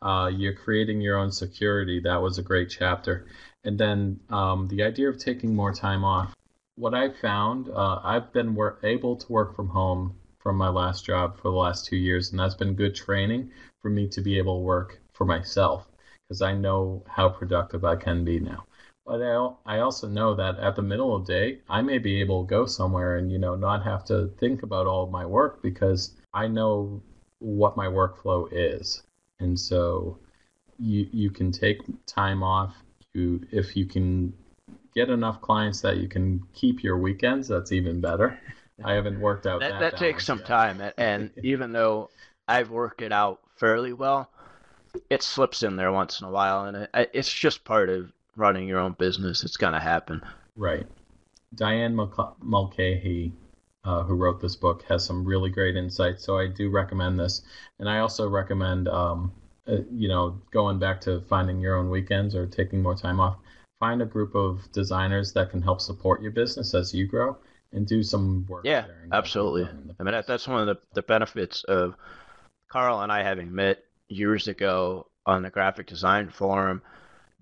Uh, 0.02 0.32
you're 0.34 0.54
creating 0.54 1.02
your 1.02 1.18
own 1.18 1.32
security. 1.32 2.00
That 2.00 2.22
was 2.22 2.38
a 2.38 2.44
great 2.44 2.70
chapter. 2.70 3.28
And 3.64 3.78
then 3.78 4.20
um, 4.30 4.68
the 4.70 4.84
idea 4.84 5.10
of 5.10 5.20
taking 5.20 5.56
more 5.56 5.74
time 5.74 6.04
off. 6.04 6.34
What 6.76 6.96
I 6.96 7.10
found, 7.22 7.70
uh, 7.70 8.00
I've 8.04 8.34
been 8.34 8.56
wor- 8.56 8.80
able 8.84 9.16
to 9.18 9.32
work 9.32 9.56
from 9.56 9.68
home 9.68 10.16
from 10.42 10.58
my 10.58 10.70
last 10.70 11.06
job 11.06 11.38
for 11.38 11.50
the 11.50 11.58
last 11.58 11.86
two 11.86 11.96
years, 11.96 12.32
and 12.32 12.40
that's 12.40 12.56
been 12.56 12.74
good 12.74 12.96
training 12.96 13.52
for 13.82 13.90
me 13.90 14.08
to 14.08 14.22
be 14.22 14.38
able 14.38 14.58
to 14.58 14.64
work 14.64 15.00
for 15.14 15.26
myself 15.26 15.88
because 16.28 16.42
I 16.42 16.54
know 16.54 17.04
how 17.08 17.30
productive 17.30 17.84
I 17.86 17.96
can 17.96 18.24
be 18.24 18.40
now. 18.40 18.66
But 19.06 19.22
I, 19.22 19.76
I 19.76 19.80
also 19.80 20.08
know 20.08 20.36
that 20.36 20.60
at 20.60 20.76
the 20.76 20.82
middle 20.82 21.16
of 21.16 21.26
the 21.26 21.34
day, 21.34 21.60
I 21.70 21.82
may 21.82 21.98
be 21.98 22.22
able 22.22 22.44
to 22.44 22.50
go 22.50 22.66
somewhere 22.66 23.18
and, 23.18 23.32
you 23.32 23.40
know, 23.40 23.56
not 23.56 23.84
have 23.84 24.06
to 24.06 24.32
think 24.40 24.64
about 24.64 24.88
all 24.88 25.08
my 25.08 25.26
work 25.26 25.62
because 25.62 26.16
I 26.34 26.48
know 26.48 27.02
what 27.40 27.76
my 27.76 27.88
workflow 27.88 28.48
is. 28.52 29.04
And 29.40 29.60
so 29.60 30.20
you, 30.80 31.08
you 31.12 31.32
can 31.32 31.52
take 31.52 31.82
time 32.06 32.44
off. 32.44 32.76
You, 33.14 33.42
if 33.52 33.76
you 33.76 33.86
can 33.86 34.34
get 34.96 35.10
enough 35.10 35.42
clients 35.42 35.82
that 35.82 35.98
you 35.98 36.08
can 36.08 36.42
keep 36.54 36.84
your 36.84 36.98
weekends, 36.98 37.48
that's 37.48 37.72
even 37.72 38.00
better. 38.02 38.40
I 38.84 38.94
haven't 38.94 39.20
worked 39.20 39.46
out 39.46 39.60
that. 39.62 39.80
That, 39.80 39.92
that 39.92 39.98
takes 39.98 40.26
some 40.26 40.40
yet. 40.40 40.48
time. 40.48 40.82
And 40.98 41.32
even 41.44 41.72
though 41.72 42.10
I've 42.48 42.70
worked 42.70 43.02
it 43.02 43.12
out 43.12 43.40
fairly 43.58 43.94
well, 43.94 44.30
it 45.10 45.24
slips 45.24 45.64
in 45.64 45.76
there 45.76 45.92
once 45.92 46.22
in 46.22 46.28
a 46.28 46.32
while. 46.32 46.66
And 46.66 46.78
it, 46.78 47.12
it's 47.14 47.32
just 47.32 47.64
part 47.64 47.90
of 47.90 48.12
running 48.36 48.68
your 48.68 48.80
own 48.80 48.94
business. 48.94 49.44
It's 49.44 49.58
going 49.58 49.74
to 49.74 49.80
happen. 49.80 50.22
Right. 50.56 50.88
Diane 51.56 51.96
Mulcahy, 52.42 53.34
uh, 53.84 54.04
who 54.04 54.16
wrote 54.16 54.42
this 54.42 54.56
book, 54.56 54.84
has 54.84 55.06
some 55.06 55.26
really 55.26 55.50
great 55.50 55.76
insights. 55.76 56.24
So 56.24 56.38
I 56.38 56.48
do 56.48 56.70
recommend 56.70 57.20
this, 57.20 57.42
and 57.80 57.90
I 57.90 58.00
also 58.00 58.30
recommend, 58.30 58.88
um, 58.88 59.34
uh, 59.68 59.78
you 59.92 60.08
know, 60.08 60.40
going 60.52 60.80
back 60.80 61.02
to 61.02 61.22
finding 61.22 61.60
your 61.60 61.76
own 61.76 61.90
weekends 61.90 62.36
or 62.36 62.46
taking 62.46 62.82
more 62.82 62.96
time 62.96 63.20
off. 63.20 63.38
Find 63.80 64.02
a 64.02 64.06
group 64.06 64.36
of 64.36 64.72
designers 64.72 65.34
that 65.34 65.50
can 65.50 65.62
help 65.62 65.82
support 65.82 66.22
your 66.22 66.32
business 66.32 66.74
as 66.74 66.94
you 66.94 67.08
grow, 67.08 67.38
and 67.74 67.88
do 67.88 68.04
some 68.04 68.46
work. 68.48 68.66
Yeah, 68.66 68.86
absolutely. 69.12 69.64
I 70.00 70.04
mean, 70.04 70.14
that, 70.14 70.28
that's 70.28 70.48
one 70.48 70.62
of 70.62 70.68
the, 70.68 70.82
the 70.94 71.02
benefits 71.02 71.64
of 71.64 71.96
Carl 72.68 73.02
and 73.02 73.12
I 73.12 73.24
having 73.24 73.54
met 73.54 73.84
years 74.08 74.48
ago 74.48 75.08
on 75.26 75.44
the 75.44 75.50
graphic 75.50 75.88
design 75.88 76.30
forum 76.30 76.82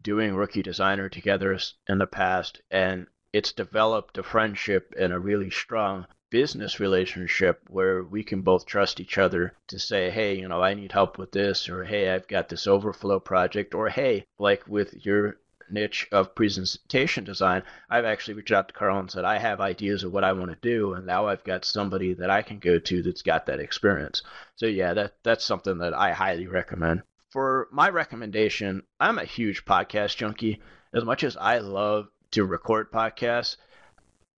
doing 0.01 0.35
Rookie 0.35 0.61
Designer 0.61 1.09
together 1.09 1.57
in 1.87 1.97
the 1.97 2.07
past, 2.07 2.61
and 2.71 3.07
it's 3.33 3.51
developed 3.51 4.17
a 4.17 4.23
friendship 4.23 4.93
and 4.97 5.13
a 5.13 5.19
really 5.19 5.49
strong 5.49 6.05
business 6.29 6.79
relationship 6.79 7.61
where 7.69 8.03
we 8.03 8.23
can 8.23 8.41
both 8.41 8.65
trust 8.65 8.99
each 8.99 9.17
other 9.17 9.53
to 9.67 9.79
say, 9.79 10.09
hey, 10.09 10.35
you 10.35 10.47
know, 10.47 10.61
I 10.61 10.73
need 10.73 10.91
help 10.91 11.17
with 11.17 11.31
this, 11.31 11.67
or 11.69 11.83
hey, 11.83 12.09
I've 12.09 12.27
got 12.27 12.49
this 12.49 12.67
overflow 12.67 13.19
project, 13.19 13.73
or 13.73 13.89
hey, 13.89 14.25
like 14.37 14.67
with 14.67 15.05
your 15.05 15.37
niche 15.71 16.07
of 16.11 16.35
presentation 16.35 17.23
design, 17.23 17.63
I've 17.89 18.05
actually 18.05 18.35
reached 18.35 18.51
out 18.51 18.67
to 18.67 18.73
Carl 18.73 18.99
and 18.99 19.11
said, 19.11 19.25
I 19.25 19.37
have 19.37 19.61
ideas 19.61 20.03
of 20.03 20.11
what 20.11 20.23
I 20.23 20.33
want 20.33 20.51
to 20.51 20.57
do, 20.61 20.93
and 20.93 21.05
now 21.05 21.27
I've 21.27 21.43
got 21.43 21.65
somebody 21.65 22.13
that 22.15 22.29
I 22.29 22.41
can 22.41 22.59
go 22.59 22.79
to 22.79 23.03
that's 23.03 23.21
got 23.21 23.45
that 23.45 23.59
experience. 23.59 24.23
So 24.55 24.65
yeah, 24.65 24.93
that 24.93 25.15
that's 25.23 25.45
something 25.45 25.77
that 25.79 25.93
I 25.93 26.11
highly 26.11 26.47
recommend 26.47 27.03
for 27.29 27.67
my 27.71 27.89
recommendation, 27.89 28.83
I'm 28.99 29.19
a 29.19 29.25
huge 29.25 29.65
podcast 29.65 30.17
junkie. 30.17 30.61
As 30.93 31.05
much 31.05 31.23
as 31.23 31.37
I 31.37 31.59
love 31.59 32.07
to 32.31 32.43
record 32.43 32.91
podcasts, 32.91 33.57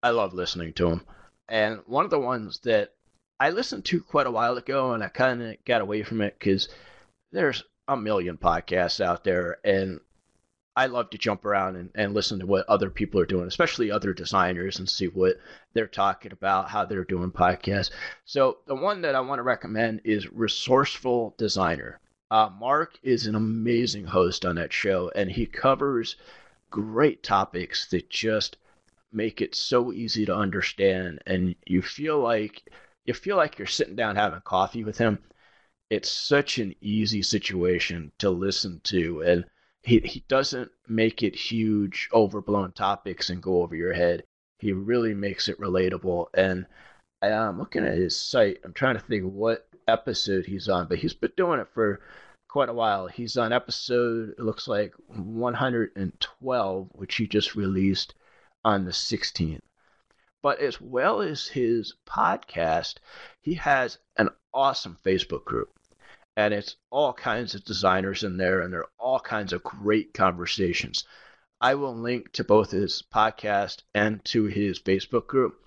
I 0.03 0.09
love 0.09 0.33
listening 0.33 0.73
to 0.73 0.89
them. 0.89 1.05
And 1.47 1.81
one 1.85 2.05
of 2.05 2.11
the 2.11 2.19
ones 2.19 2.59
that 2.63 2.93
I 3.39 3.49
listened 3.49 3.85
to 3.85 4.01
quite 4.01 4.27
a 4.27 4.31
while 4.31 4.57
ago, 4.57 4.93
and 4.93 5.03
I 5.03 5.07
kind 5.07 5.41
of 5.41 5.55
got 5.65 5.81
away 5.81 6.03
from 6.03 6.21
it 6.21 6.35
because 6.37 6.69
there's 7.31 7.63
a 7.87 7.95
million 7.97 8.37
podcasts 8.37 8.99
out 8.99 9.23
there, 9.23 9.57
and 9.63 9.99
I 10.75 10.85
love 10.85 11.09
to 11.09 11.17
jump 11.17 11.45
around 11.45 11.75
and, 11.75 11.89
and 11.95 12.13
listen 12.13 12.39
to 12.39 12.45
what 12.45 12.67
other 12.69 12.89
people 12.89 13.19
are 13.19 13.25
doing, 13.25 13.47
especially 13.47 13.91
other 13.91 14.13
designers, 14.13 14.79
and 14.79 14.89
see 14.89 15.07
what 15.07 15.35
they're 15.73 15.87
talking 15.87 16.31
about, 16.31 16.69
how 16.69 16.85
they're 16.85 17.03
doing 17.03 17.31
podcasts. 17.31 17.91
So 18.25 18.59
the 18.67 18.75
one 18.75 19.01
that 19.01 19.15
I 19.15 19.19
want 19.19 19.39
to 19.39 19.43
recommend 19.43 20.01
is 20.05 20.31
Resourceful 20.31 21.35
Designer. 21.37 21.99
Uh, 22.29 22.49
Mark 22.57 22.97
is 23.03 23.27
an 23.27 23.35
amazing 23.35 24.05
host 24.05 24.45
on 24.45 24.55
that 24.55 24.71
show, 24.71 25.11
and 25.13 25.29
he 25.29 25.45
covers 25.45 26.15
great 26.69 27.21
topics 27.21 27.87
that 27.89 28.09
just 28.09 28.55
make 29.11 29.41
it 29.41 29.53
so 29.53 29.91
easy 29.91 30.25
to 30.25 30.33
understand, 30.33 31.21
and 31.27 31.53
you 31.65 31.81
feel 31.81 32.19
like 32.19 32.63
you 33.03 33.13
feel 33.13 33.35
like 33.35 33.57
you're 33.57 33.67
sitting 33.67 33.97
down 33.97 34.15
having 34.15 34.39
coffee 34.41 34.85
with 34.85 34.97
him. 34.97 35.19
It's 35.89 36.09
such 36.09 36.59
an 36.59 36.73
easy 36.79 37.21
situation 37.21 38.13
to 38.19 38.29
listen 38.29 38.79
to, 38.85 39.21
and 39.23 39.43
he 39.83 39.99
he 39.99 40.23
doesn't 40.27 40.71
make 40.87 41.23
it 41.23 41.35
huge, 41.35 42.09
overblown 42.13 42.71
topics 42.73 43.29
and 43.29 43.41
go 43.41 43.61
over 43.63 43.75
your 43.75 43.93
head. 43.93 44.23
He 44.59 44.73
really 44.73 45.13
makes 45.13 45.47
it 45.47 45.59
relatable, 45.59 46.27
and 46.33 46.65
I'm 47.21 47.59
looking 47.59 47.85
at 47.85 47.97
his 47.97 48.17
site. 48.17 48.59
I'm 48.63 48.73
trying 48.73 48.95
to 48.95 49.01
think 49.01 49.23
what 49.25 49.67
episode 49.87 50.45
he's 50.45 50.69
on, 50.69 50.87
but 50.87 50.99
he's 50.99 51.13
been 51.13 51.31
doing 51.35 51.59
it 51.59 51.67
for 51.73 52.01
quite 52.47 52.69
a 52.69 52.73
while. 52.73 53.07
He's 53.07 53.37
on 53.37 53.53
episode, 53.53 54.35
it 54.37 54.39
looks 54.39 54.67
like 54.67 54.93
112, 55.07 56.89
which 56.93 57.15
he 57.15 57.27
just 57.27 57.55
released 57.55 58.13
on 58.63 58.85
the 58.85 58.91
16th. 58.91 59.61
But 60.43 60.59
as 60.59 60.81
well 60.81 61.21
as 61.21 61.47
his 61.47 61.95
podcast, 62.05 62.95
he 63.41 63.53
has 63.55 63.99
an 64.17 64.29
awesome 64.53 64.97
Facebook 65.03 65.45
group. 65.45 65.69
And 66.37 66.53
it's 66.53 66.75
all 66.89 67.13
kinds 67.13 67.55
of 67.55 67.65
designers 67.65 68.23
in 68.23 68.37
there, 68.37 68.61
and 68.61 68.71
there 68.73 68.81
are 68.81 68.91
all 68.97 69.19
kinds 69.19 69.53
of 69.53 69.63
great 69.63 70.13
conversations. 70.13 71.03
I 71.59 71.75
will 71.75 71.95
link 71.95 72.31
to 72.33 72.43
both 72.43 72.71
his 72.71 73.03
podcast 73.13 73.83
and 73.93 74.23
to 74.25 74.45
his 74.45 74.79
Facebook 74.79 75.27
group. 75.27 75.59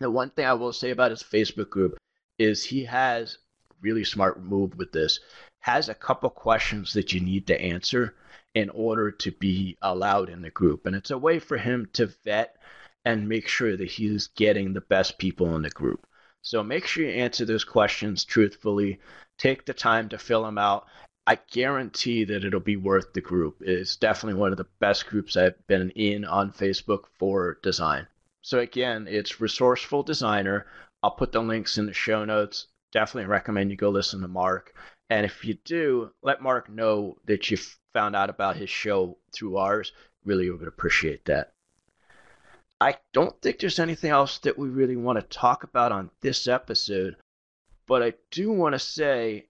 The 0.00 0.10
one 0.10 0.30
thing 0.30 0.46
I 0.46 0.54
will 0.54 0.72
say 0.72 0.90
about 0.90 1.12
his 1.12 1.22
Facebook 1.22 1.70
group 1.70 1.96
is 2.38 2.64
he 2.64 2.84
has 2.86 3.38
really 3.82 4.04
smart 4.04 4.42
move 4.42 4.76
with 4.76 4.92
this 4.92 5.20
has 5.60 5.88
a 5.88 5.94
couple 5.94 6.30
questions 6.30 6.92
that 6.94 7.12
you 7.12 7.20
need 7.20 7.46
to 7.46 7.60
answer 7.60 8.14
in 8.54 8.70
order 8.70 9.10
to 9.10 9.30
be 9.30 9.76
allowed 9.82 10.28
in 10.28 10.42
the 10.42 10.50
group 10.50 10.86
and 10.86 10.94
it's 10.96 11.10
a 11.10 11.18
way 11.18 11.38
for 11.38 11.56
him 11.56 11.88
to 11.92 12.06
vet 12.24 12.56
and 13.04 13.28
make 13.28 13.48
sure 13.48 13.76
that 13.76 13.90
he's 13.90 14.28
getting 14.28 14.72
the 14.72 14.80
best 14.80 15.18
people 15.18 15.54
in 15.56 15.62
the 15.62 15.70
group 15.70 16.06
so 16.42 16.62
make 16.62 16.86
sure 16.86 17.04
you 17.04 17.10
answer 17.10 17.44
those 17.44 17.64
questions 17.64 18.24
truthfully 18.24 18.98
take 19.38 19.64
the 19.66 19.74
time 19.74 20.08
to 20.08 20.18
fill 20.18 20.44
them 20.44 20.58
out 20.58 20.86
I 21.24 21.38
guarantee 21.52 22.24
that 22.24 22.44
it'll 22.44 22.58
be 22.58 22.76
worth 22.76 23.12
the 23.12 23.20
group. 23.20 23.58
It's 23.60 23.94
definitely 23.94 24.40
one 24.40 24.50
of 24.50 24.58
the 24.58 24.66
best 24.80 25.06
groups 25.06 25.36
I've 25.36 25.54
been 25.68 25.90
in 25.90 26.24
on 26.24 26.50
Facebook 26.50 27.04
for 27.16 27.60
design. 27.62 28.08
So 28.40 28.58
again, 28.58 29.06
it's 29.08 29.40
Resourceful 29.40 30.02
Designer. 30.02 30.66
I'll 31.00 31.12
put 31.12 31.30
the 31.30 31.40
links 31.40 31.78
in 31.78 31.86
the 31.86 31.92
show 31.92 32.24
notes 32.24 32.66
definitely 32.92 33.28
recommend 33.28 33.70
you 33.70 33.76
go 33.76 33.90
listen 33.90 34.20
to 34.20 34.28
Mark. 34.28 34.74
And 35.10 35.26
if 35.26 35.44
you 35.44 35.54
do, 35.64 36.12
let 36.22 36.42
Mark 36.42 36.68
know 36.68 37.16
that 37.26 37.50
you 37.50 37.56
found 37.92 38.14
out 38.14 38.30
about 38.30 38.56
his 38.56 38.70
show 38.70 39.18
through 39.32 39.56
ours, 39.56 39.92
really 40.24 40.48
would 40.50 40.68
appreciate 40.68 41.24
that. 41.24 41.52
I 42.80 42.96
don't 43.12 43.40
think 43.42 43.58
there's 43.58 43.78
anything 43.78 44.10
else 44.10 44.38
that 44.38 44.58
we 44.58 44.68
really 44.68 44.96
want 44.96 45.18
to 45.18 45.36
talk 45.36 45.64
about 45.64 45.92
on 45.92 46.10
this 46.20 46.46
episode, 46.46 47.16
but 47.92 48.02
I 48.02 48.14
do 48.30 48.50
want 48.50 48.74
to 48.74 48.78
say 48.78 49.44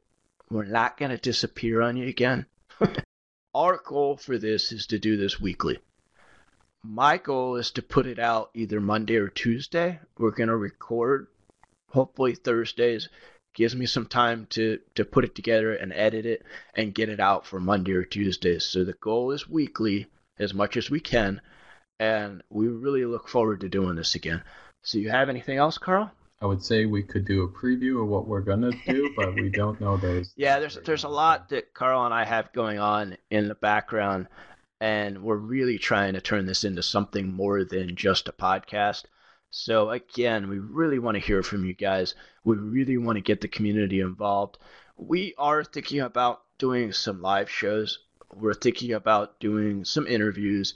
we're 0.50 0.64
not 0.64 0.96
going 0.96 1.12
to 1.12 1.16
disappear 1.16 1.81
on 1.81 1.96
you 1.96 2.09
again. 2.09 2.46
Our 3.55 3.81
goal 3.87 4.16
for 4.16 4.37
this 4.37 4.72
is 4.72 4.88
to 4.88 4.98
do 4.98 5.16
this 5.16 5.40
weekly. 5.40 5.78
My 6.83 7.18
goal 7.18 7.55
is 7.55 7.70
to 7.70 7.83
put 7.83 8.05
it 8.05 8.18
out 8.18 8.50
either 8.52 8.81
Monday 8.81 9.14
or 9.14 9.28
Tuesday. 9.28 10.00
We're 10.18 10.33
going 10.33 10.48
to 10.48 10.57
record 10.57 11.28
hopefully 11.90 12.35
Thursdays. 12.35 13.09
Gives 13.55 13.76
me 13.76 13.87
some 13.87 14.07
time 14.07 14.48
to, 14.50 14.81
to 14.96 15.05
put 15.05 15.24
it 15.24 15.37
together 15.37 15.76
and 15.76 15.92
edit 15.92 16.26
it 16.26 16.44
and 16.74 16.92
get 16.92 17.11
it 17.11 17.20
out 17.20 17.46
for 17.46 17.61
Monday 17.61 17.92
or 17.92 18.02
Tuesdays. 18.02 18.64
So 18.64 18.83
the 18.83 18.94
goal 18.94 19.31
is 19.31 19.48
weekly 19.48 20.09
as 20.40 20.52
much 20.52 20.76
as 20.76 20.90
we 20.90 20.98
can 20.98 21.40
and 22.00 22.42
we 22.50 22.66
really 22.66 23.05
look 23.05 23.28
forward 23.28 23.61
to 23.61 23.68
doing 23.68 23.94
this 23.94 24.16
again. 24.16 24.42
So, 24.83 24.98
you 24.98 25.11
have 25.11 25.28
anything 25.28 25.59
else, 25.59 25.78
Carl? 25.78 26.11
I 26.42 26.46
would 26.46 26.62
say 26.62 26.87
we 26.87 27.05
could 27.05 27.24
do 27.24 27.44
a 27.44 27.48
preview 27.48 28.02
of 28.02 28.09
what 28.09 28.26
we're 28.26 28.40
gonna 28.40 28.72
do, 28.85 29.12
but 29.16 29.37
we 29.37 29.48
don't 29.61 29.81
know 29.81 29.96
those. 29.96 30.33
yeah, 30.37 30.59
there's 30.59 30.76
there's 30.85 31.05
a 31.05 31.09
lot 31.09 31.48
that 31.50 31.72
Carl 31.72 32.05
and 32.05 32.12
I 32.12 32.24
have 32.24 32.52
going 32.52 32.81
on 32.81 33.16
in 33.31 33.46
the 33.46 33.55
background, 33.55 34.26
and 34.81 35.22
we're 35.22 35.37
really 35.37 35.78
trying 35.78 36.14
to 36.14 36.20
turn 36.20 36.46
this 36.46 36.64
into 36.64 36.83
something 36.83 37.33
more 37.33 37.64
than 37.64 37.94
just 37.94 38.28
a 38.28 38.33
podcast. 38.33 39.05
So 39.50 39.90
again, 39.90 40.48
we 40.48 40.59
really 40.59 40.98
want 40.98 41.14
to 41.14 41.20
hear 41.20 41.44
from 41.44 41.64
you 41.64 41.74
guys. 41.74 42.16
We 42.42 42.57
really 42.57 42.96
want 42.96 43.18
to 43.18 43.22
get 43.22 43.40
the 43.40 43.48
community 43.48 44.00
involved. 44.00 44.59
We 44.96 45.35
are 45.38 45.62
thinking 45.62 46.00
about 46.00 46.42
doing 46.59 46.92
some 46.92 47.22
live 47.22 47.50
shows. 47.50 48.00
We're 48.35 48.55
thinking 48.55 48.94
about 48.94 49.38
doing 49.38 49.85
some 49.85 50.09
interviews 50.09 50.74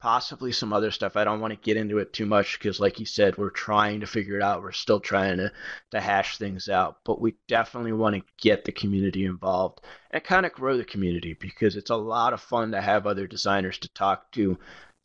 possibly 0.00 0.50
some 0.50 0.72
other 0.72 0.90
stuff. 0.90 1.16
I 1.16 1.24
don't 1.24 1.40
want 1.40 1.52
to 1.52 1.60
get 1.60 1.76
into 1.76 1.98
it 1.98 2.12
too 2.12 2.26
much 2.26 2.58
because, 2.58 2.80
like 2.80 2.98
you 2.98 3.06
said, 3.06 3.36
we're 3.36 3.50
trying 3.50 4.00
to 4.00 4.06
figure 4.06 4.36
it 4.36 4.42
out. 4.42 4.62
We're 4.62 4.72
still 4.72 4.98
trying 4.98 5.36
to, 5.36 5.52
to 5.90 6.00
hash 6.00 6.38
things 6.38 6.68
out, 6.68 6.98
but 7.04 7.20
we 7.20 7.34
definitely 7.46 7.92
want 7.92 8.16
to 8.16 8.22
get 8.38 8.64
the 8.64 8.72
community 8.72 9.26
involved 9.26 9.80
and 10.10 10.24
kind 10.24 10.46
of 10.46 10.52
grow 10.52 10.78
the 10.78 10.84
community 10.84 11.34
because 11.34 11.76
it's 11.76 11.90
a 11.90 11.96
lot 11.96 12.32
of 12.32 12.40
fun 12.40 12.72
to 12.72 12.80
have 12.80 13.06
other 13.06 13.26
designers 13.26 13.78
to 13.78 13.88
talk 13.90 14.32
to, 14.32 14.58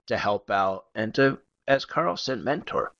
to 0.07 0.17
help 0.17 0.49
out, 0.49 0.85
and 0.95 1.13
to, 1.15 1.39
as 1.67 1.83
Carl 1.83 2.15
said, 2.15 2.39
mentor. 2.39 2.93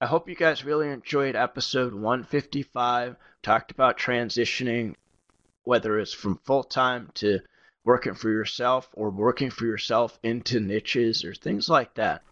I 0.00 0.06
hope 0.06 0.28
you 0.28 0.34
guys 0.34 0.64
really 0.64 0.88
enjoyed 0.88 1.36
episode 1.36 1.92
155. 1.92 3.16
Talked 3.42 3.70
about 3.70 3.98
transitioning, 3.98 4.94
whether 5.64 5.98
it's 5.98 6.14
from 6.14 6.40
full 6.44 6.64
time 6.64 7.10
to 7.14 7.40
working 7.84 8.14
for 8.14 8.30
yourself 8.30 8.88
or 8.92 9.10
working 9.10 9.50
for 9.50 9.66
yourself 9.66 10.18
into 10.22 10.60
niches 10.60 11.24
or 11.24 11.34
things 11.34 11.68
like 11.68 11.94
that. 11.94 12.22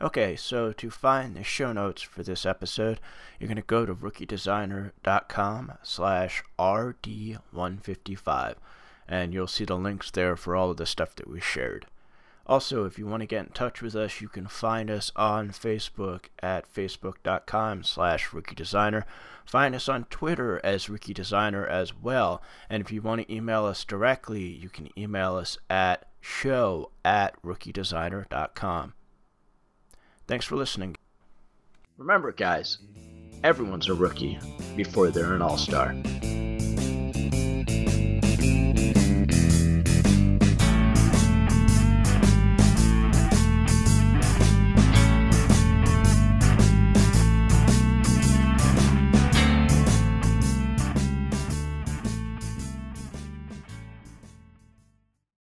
Okay, 0.00 0.34
so 0.34 0.72
to 0.72 0.90
find 0.90 1.36
the 1.36 1.44
show 1.44 1.72
notes 1.72 2.02
for 2.02 2.22
this 2.24 2.44
episode, 2.44 2.98
you're 3.38 3.46
going 3.46 3.56
to 3.56 3.62
go 3.62 3.86
to 3.86 3.94
rookiedesigner.com 3.94 5.72
slash 5.84 6.42
RD155, 6.58 8.54
and 9.06 9.32
you'll 9.32 9.46
see 9.46 9.64
the 9.64 9.76
links 9.76 10.10
there 10.10 10.34
for 10.34 10.56
all 10.56 10.72
of 10.72 10.76
the 10.76 10.86
stuff 10.86 11.14
that 11.14 11.28
we 11.28 11.40
shared. 11.40 11.86
Also, 12.46 12.84
if 12.84 12.98
you 12.98 13.06
want 13.06 13.20
to 13.20 13.26
get 13.26 13.46
in 13.46 13.52
touch 13.52 13.80
with 13.80 13.94
us, 13.94 14.20
you 14.20 14.28
can 14.28 14.46
find 14.46 14.90
us 14.90 15.12
on 15.14 15.50
Facebook 15.50 16.26
at 16.42 16.72
facebook.com 16.72 17.84
slash 17.84 18.30
rookiedesigner. 18.30 19.04
Find 19.44 19.74
us 19.74 19.88
on 19.88 20.04
Twitter 20.04 20.60
as 20.64 20.88
Rookie 20.88 21.14
Designer 21.14 21.66
as 21.66 21.94
well. 21.94 22.42
And 22.68 22.82
if 22.82 22.90
you 22.92 23.02
want 23.02 23.22
to 23.22 23.32
email 23.32 23.64
us 23.64 23.84
directly, 23.84 24.42
you 24.42 24.68
can 24.68 24.88
email 24.98 25.36
us 25.36 25.58
at 25.70 26.08
show 26.20 26.90
at 27.04 27.40
rookiedesigner.com. 27.42 28.94
Thanks 30.26 30.46
for 30.46 30.56
listening. 30.56 30.96
Remember, 31.96 32.32
guys, 32.32 32.78
everyone's 33.44 33.88
a 33.88 33.94
rookie 33.94 34.38
before 34.76 35.10
they're 35.10 35.34
an 35.34 35.42
all-star. 35.42 35.94